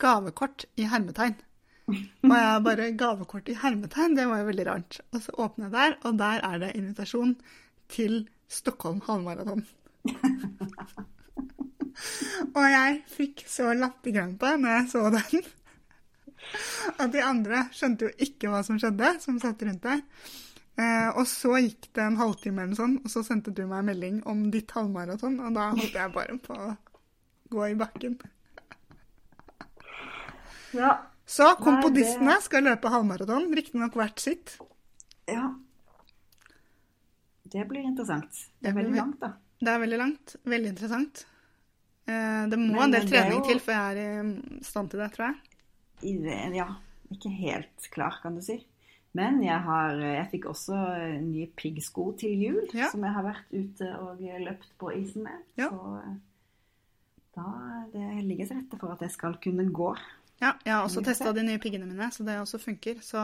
[0.02, 1.36] 'gavekort' i hermetegn.
[1.88, 5.02] Og jeg bare 'gavekort i hermetegn', det var jo veldig rart.
[5.14, 7.36] Og så åpner jeg der, og der er det invitasjon
[7.89, 9.66] til Stockholm halvmaraton.
[12.58, 15.44] og jeg fikk så latterkrampe når jeg så den.
[17.00, 20.02] At de andre skjønte jo ikke hva som skjedde, som satt rundt der.
[20.78, 23.86] Eh, og så gikk det en halvtime eller sånn, og så sendte du meg en
[23.91, 26.72] melding om ditt halvmaraton, og da holdt jeg bare på å
[27.54, 28.16] gå i bakken.
[30.74, 30.96] Ja.
[31.26, 34.58] Så Nei, kompodistene det- skal løpe halvmaraton, riktignok hvert sitt.
[35.28, 35.54] ja.
[37.54, 38.32] Det blir interessant.
[38.60, 39.28] Det er veldig ve- langt, da.
[39.62, 41.26] Det er veldig langt, veldig interessant.
[42.08, 45.12] Eh, det må en del trening jo- til før jeg er i stand til det,
[45.14, 45.36] tror jeg.
[46.56, 46.68] Ja,
[47.14, 48.66] ikke helt klar, kan du si.
[49.14, 52.88] Men jeg, har, jeg fikk også eh, nye piggsko til jul, Ja.
[52.89, 55.38] som jeg har vært ute og løpt på isen med.
[55.60, 55.68] Ja.
[55.70, 56.14] Så eh,
[57.36, 57.45] da
[57.93, 59.91] det ligger til rette for at jeg skal kunne gå.
[60.41, 62.95] Ja, jeg har også testa de nye piggene mine, så det også funker.
[63.06, 63.22] Så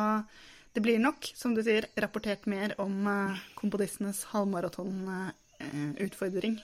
[0.75, 6.59] det blir nok, som du sier, rapportert mer om eh, komponistenes halvmaratonutfordring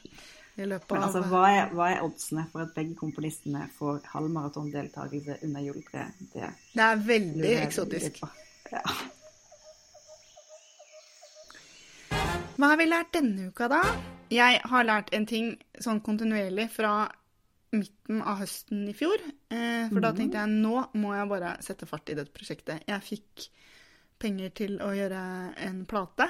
[0.57, 5.37] i løpet Men altså, hva er, hva er oddsene for at begge komponistene får halvmaratondeltakelse
[5.43, 6.13] under juletreet?
[6.33, 8.21] Det Det er veldig veldig er, eksotisk.
[8.21, 8.71] litt.
[8.71, 8.81] Ja.
[12.55, 13.81] Hva har vi lært denne uka, da?
[14.31, 15.51] Jeg har lært en ting
[15.83, 16.93] sånn kontinuerlig fra
[17.75, 19.19] midten av høsten i fjor.
[19.51, 20.17] Eh, for da Mhm.
[20.17, 22.83] tenkte jeg nå må jeg bare sette fart i dette prosjektet.
[22.87, 23.49] Jeg fikk
[24.19, 26.29] penger til å gjøre en plate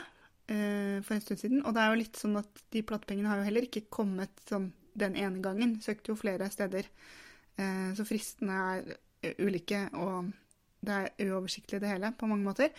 [0.51, 1.61] eh, for en stund siden.
[1.65, 4.71] Og det er jo litt sånn at de platepengene har jo heller ikke kommet sånn
[4.95, 5.77] den ene gangen.
[5.83, 6.87] Søkte jo flere steder.
[7.57, 10.31] Eh, så fristene er ulike, og
[10.85, 12.73] det er uoversiktlig det hele på mange måter.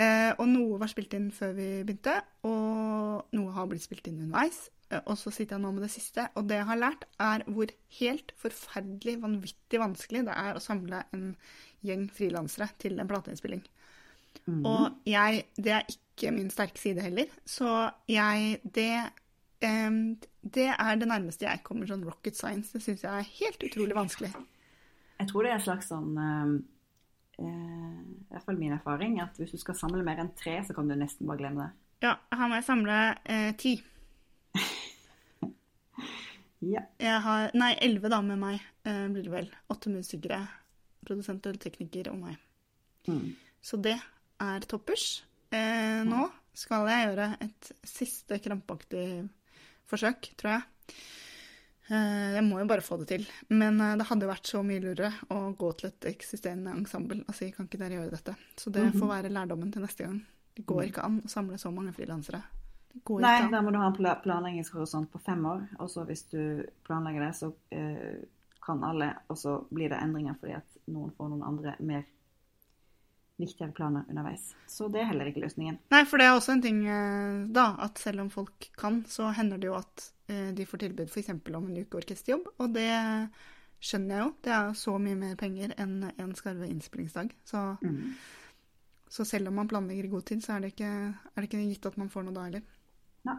[0.00, 2.14] Eh, og noe var spilt inn før vi begynte,
[2.48, 4.64] og noe har blitt spilt inn underveis.
[4.88, 7.44] Eh, og så sitter jeg nå med det siste, og det jeg har lært, er
[7.48, 11.32] hvor helt forferdelig, vanvittig vanskelig det er å samle en
[11.84, 13.64] gjeng frilansere til en plateinnspilling.
[14.46, 14.62] Mm.
[14.64, 16.01] Og jeg Det er ikke
[16.32, 18.92] min sterke side heller, så jeg Det
[19.64, 22.72] um, det er det nærmeste jeg kommer sånn rocket science.
[22.74, 24.32] Det syns jeg er helt utrolig vanskelig.
[25.20, 26.54] Jeg tror det er en slags sånn eh,
[27.44, 30.74] uh, I hvert fall min erfaring, at hvis du skal samle mer enn tre, så
[30.74, 31.70] kan du nesten bare glemme det.
[32.02, 33.76] Ja, her må jeg samle uh, ti.
[36.62, 36.78] Ja.
[37.02, 39.48] Jeg har Nei, elleve da med meg, uh, blir det vel.
[39.74, 40.36] Åtte musikere,
[41.02, 42.36] produsent og tekniker og meg.
[43.10, 43.32] Mm.
[43.58, 43.96] Så det
[44.38, 45.24] er toppers.
[45.52, 46.26] Eh, nå
[46.56, 49.06] skal jeg gjøre et siste krampaktig
[49.88, 50.96] forsøk, tror jeg.
[51.92, 53.26] Eh, jeg må jo bare få det til.
[53.52, 57.34] Men eh, det hadde vært så mye lurere å gå til et eksisterende ensemble og
[57.36, 58.36] si kan ikke dere gjøre dette.
[58.56, 58.98] Så det Mhm.
[59.00, 60.20] får være lærdommen til neste gang.
[60.54, 62.42] Det går ikke an å samle så mange frilansere.
[63.08, 63.50] Nei, an.
[63.50, 65.68] da må du ha en planleggingshorisont på fem år.
[65.80, 68.24] Og så hvis du planlegger det, så eh,
[68.64, 72.04] kan alle, og så blir det endringer fordi at noen får noen andre mer
[73.42, 74.48] viktigere planer underveis.
[74.70, 75.78] Så det er heller ikke løsningen.
[75.92, 79.30] Nei, for det er også en ting eh, da, at selv om folk kan, så
[79.36, 81.32] hender det jo at eh, de får tilbud f.eks.
[81.34, 82.88] om en uke orkesterjobb, og det
[83.82, 84.30] skjønner jeg jo.
[84.46, 87.34] Det er jo så mye mer penger enn en skarve innspillingsdag.
[87.44, 88.14] Så, Mm.
[89.12, 91.58] Så selv om man planlegger i god tid, så er det ikke, er det ikke
[91.68, 92.62] gitt at man får noe da heller.
[93.28, 93.36] Nei.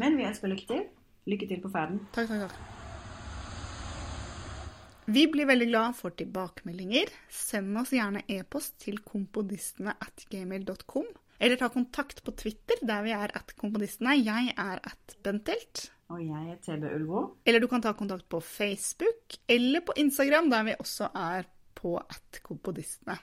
[0.00, 0.84] Men vi ønsker lykke til.
[1.28, 2.00] Lykke til på ferden.
[2.16, 2.77] Takk, takk, takk.
[5.08, 7.08] Vi blir veldig glad for tilbakemeldinger.
[7.32, 11.06] Send oss gjerne e-post til kompodistene at gmail.com.
[11.40, 14.18] Eller ta kontakt på Twitter, der vi er at kompodistene.
[14.20, 15.86] Jeg er at Bentelt.
[16.12, 17.24] Og jeg er TB Ulvo.
[17.48, 21.48] Eller du kan ta kontakt på Facebook eller på Instagram, der vi også er
[21.78, 23.16] på at kompodistene.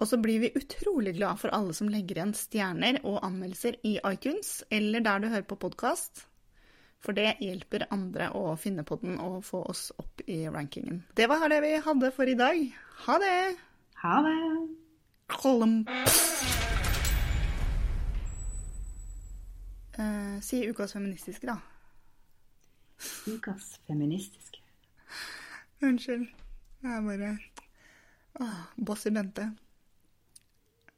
[0.00, 3.98] Og så blir vi utrolig glad for alle som legger igjen stjerner og anmeldelser i
[4.00, 6.24] iTunes, eller der du hører på podkast.
[7.04, 11.02] For det hjelper andre å finne på den og få oss opp i rankingen.
[11.12, 12.62] Det var det vi hadde for i dag.
[13.04, 13.40] Ha det!
[14.00, 14.38] Ha det!
[15.34, 15.82] Kolum.
[19.94, 21.58] Uh, si ukas feministiske, da.
[23.28, 24.62] Ukas feministiske.
[25.84, 26.24] Unnskyld.
[26.84, 27.38] Jeg er bare
[28.40, 29.50] Åh, Boss i Bente.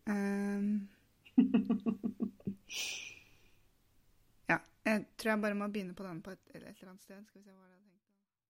[0.07, 0.89] Ehm.
[4.87, 7.25] Jeg tror jeg bare må begynne på den på et, et eller annet sted.
[7.27, 7.96] Skal vi se hva det er.